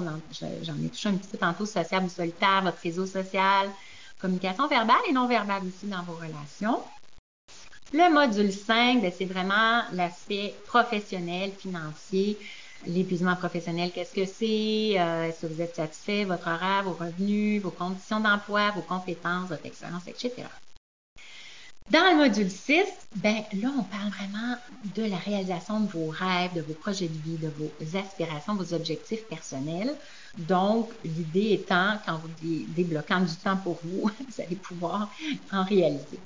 [0.61, 3.67] J'en ai touché un petit peu tantôt, social ou solitaire, votre réseau social,
[4.19, 6.81] communication verbale et non verbale aussi dans vos relations.
[7.91, 12.37] Le module 5, ben, c'est vraiment l'aspect professionnel, financier.
[12.85, 14.99] L'épuisement professionnel, qu'est-ce que c'est?
[14.99, 16.23] Euh, est-ce que vous êtes satisfait?
[16.23, 20.43] Votre horaire, vos revenus, vos conditions d'emploi, vos compétences, votre expérience, etc.
[21.89, 24.55] Dans le module 6, ben là, on parle vraiment
[24.95, 28.75] de la réalisation de vos rêves, de vos projets de vie, de vos aspirations, vos
[28.75, 29.95] objectifs personnels.
[30.37, 35.09] Donc, l'idée étant, quand vous débloquant du temps pour vous, vous allez pouvoir
[35.51, 36.19] en réaliser.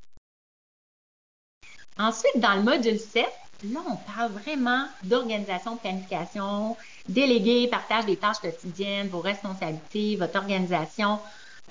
[1.98, 3.26] Ensuite, dans le module 7,
[3.72, 6.76] là, on parle vraiment d'organisation, planification,
[7.08, 11.20] déléguer, partage des tâches quotidiennes, vos responsabilités, votre organisation,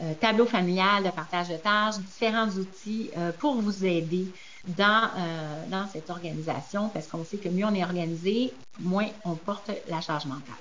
[0.00, 4.26] euh, tableau familial de partage de tâches, différents outils euh, pour vous aider
[4.66, 9.34] dans, euh, dans cette organisation parce qu'on sait que mieux on est organisé, moins on
[9.34, 10.54] porte la charge mentale.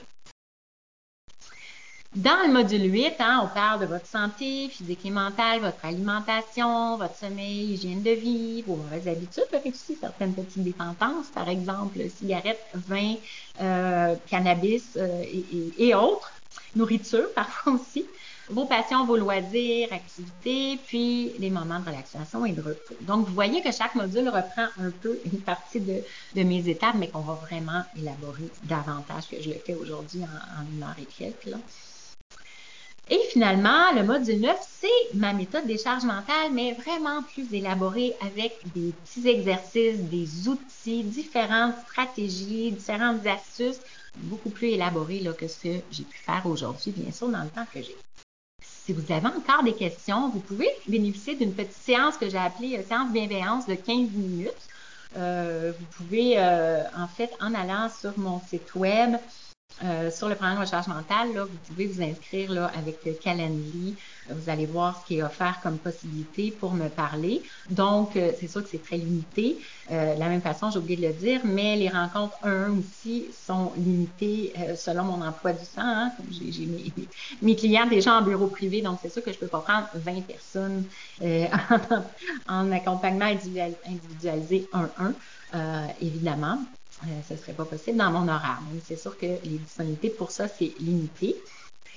[2.15, 6.97] Dans le module 8, hein, on parle de votre santé physique et mentale, votre alimentation,
[6.97, 11.99] votre sommeil, hygiène de vie, vos mauvaises habitudes, peut-être aussi certaines petites dépendances, par exemple
[12.09, 13.15] cigarettes, vin,
[13.61, 16.33] euh, cannabis euh, et, et, autres,
[16.75, 18.05] nourriture parfois aussi,
[18.49, 22.97] vos passions, vos loisirs, activités, puis les moments de relaxation et de repos.
[22.99, 26.03] Donc, vous voyez que chaque module reprend un peu une partie de,
[26.35, 30.61] de mes étapes, mais qu'on va vraiment élaborer davantage que je le fais aujourd'hui en,
[30.61, 31.45] en une heure et quelques.
[31.45, 31.57] Là.
[33.13, 38.15] Et finalement, le module 9, c'est ma méthode des charges mentales, mais vraiment plus élaborée
[38.21, 43.81] avec des petits exercices, des outils, différentes stratégies, différentes astuces,
[44.15, 47.49] beaucoup plus élaborées là, que ce que j'ai pu faire aujourd'hui, bien sûr, dans le
[47.49, 47.97] temps que j'ai.
[48.63, 52.77] Si vous avez encore des questions, vous pouvez bénéficier d'une petite séance que j'ai appelée
[52.77, 54.53] euh, séance bienveillance de 15 minutes.
[55.17, 59.17] Euh, vous pouvez, euh, en fait, en allant sur mon site web,
[59.83, 63.95] euh, sur le programme de recherche mentale, là, vous pouvez vous inscrire là, avec Calendly.
[64.29, 67.41] Vous allez voir ce qui est offert comme possibilité pour me parler.
[67.69, 69.57] Donc, euh, c'est sûr que c'est très limité.
[69.89, 73.25] Euh, de la même façon, j'ai oublié de le dire, mais les rencontres 1 aussi
[73.47, 75.81] sont limitées selon mon emploi du temps.
[75.81, 76.11] Hein.
[76.31, 76.93] J'ai mes,
[77.41, 79.87] mes, clients déjà en bureau privé, donc c'est sûr que je ne peux pas prendre
[79.95, 80.83] 20 personnes
[82.49, 84.69] en, en, accompagnement individualisé
[85.53, 86.59] 1-1, évidemment
[87.03, 88.59] euh, ce ne serait pas possible dans mon horaire.
[88.85, 91.35] C'est sûr que les disponibilités pour ça, c'est limité.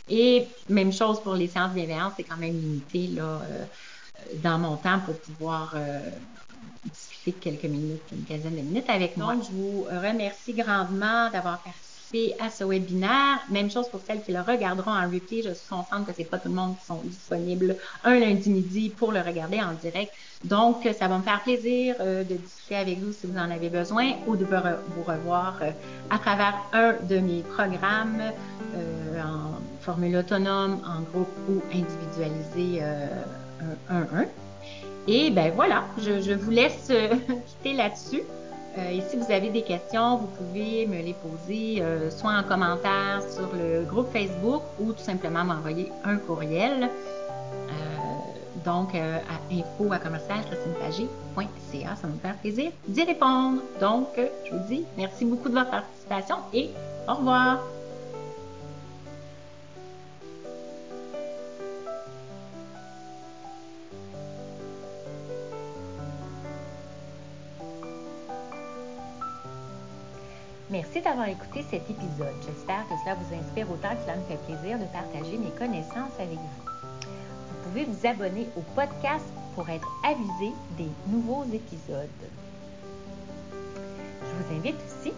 [0.09, 3.64] Et même chose pour les séances bienveillance, c'est quand même limité là, euh,
[4.42, 6.00] dans mon temps pour pouvoir euh,
[6.84, 9.34] discuter quelques minutes, une quinzaine de minutes avec moi.
[9.34, 13.40] Donc, je vous remercie grandement d'avoir participé à ce webinaire.
[13.50, 15.42] Même chose pour celles qui le regarderont en replay.
[15.42, 18.90] Je suis consciente que c'est pas tout le monde qui sont disponibles un lundi midi
[18.90, 20.12] pour le regarder en direct.
[20.45, 23.70] Donc, ça va me faire plaisir euh, de discuter avec vous si vous en avez
[23.70, 25.70] besoin ou de vous revoir euh,
[26.11, 28.20] à travers un de mes programmes
[28.76, 32.82] euh, en formule autonome, en groupe ou individualisé
[33.90, 34.26] 1-1.
[35.09, 36.90] Et ben voilà, je, vous laisse
[37.47, 38.22] quitter là-dessus.
[38.90, 43.49] Et si vous avez des questions, vous pouvez me les poser soit en commentaire sur
[43.55, 46.88] le groupe Facebook ou tout simplement m'envoyer un courriel.
[48.57, 49.20] Euh, donc, à
[49.52, 50.38] info à commercial
[52.00, 53.62] ça me faire plaisir d'y répondre.
[53.80, 56.70] Donc, je vous dis merci beaucoup de votre participation et
[57.09, 57.61] au revoir.
[70.70, 72.34] Merci d'avoir écouté cet épisode.
[72.44, 76.18] J'espère que cela vous inspire autant que cela me fait plaisir de partager mes connaissances
[76.18, 76.73] avec vous.
[77.74, 79.24] Pouvez vous abonner au podcast
[79.56, 82.08] pour être avisé des nouveaux épisodes.
[83.50, 85.12] Je vous invite aussi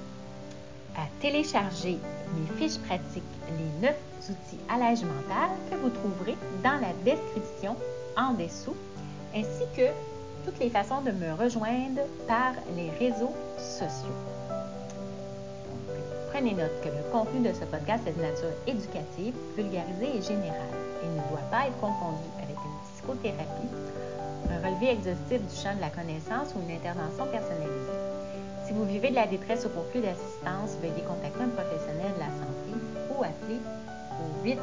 [0.97, 1.99] à télécharger
[2.35, 3.23] mes fiches pratiques,
[3.59, 3.95] les 9
[4.31, 7.77] outils à l'âge mental que vous trouverez dans la description
[8.17, 8.77] en dessous,
[9.35, 9.89] ainsi que
[10.47, 14.17] toutes les façons de me rejoindre par les réseaux sociaux
[16.37, 20.77] prenez note que le contenu de ce podcast est de nature éducative, vulgarisée et générale
[21.03, 22.29] et ne doit pas être confondu
[23.07, 23.71] psychothérapie,
[24.51, 27.99] un relevé exhaustif du champ de la connaissance ou une intervention personnalisée.
[28.67, 32.21] Si vous vivez de la détresse ou pour plus d'assistance, veuillez contacter un professionnel de
[32.21, 32.71] la santé
[33.11, 33.61] ou appeler
[34.19, 34.59] au 811.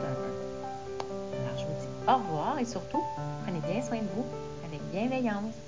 [1.31, 3.01] Alors, je vous dis au revoir et surtout,
[3.45, 4.25] prenez bien soin de vous
[4.67, 5.62] avec bienveillance.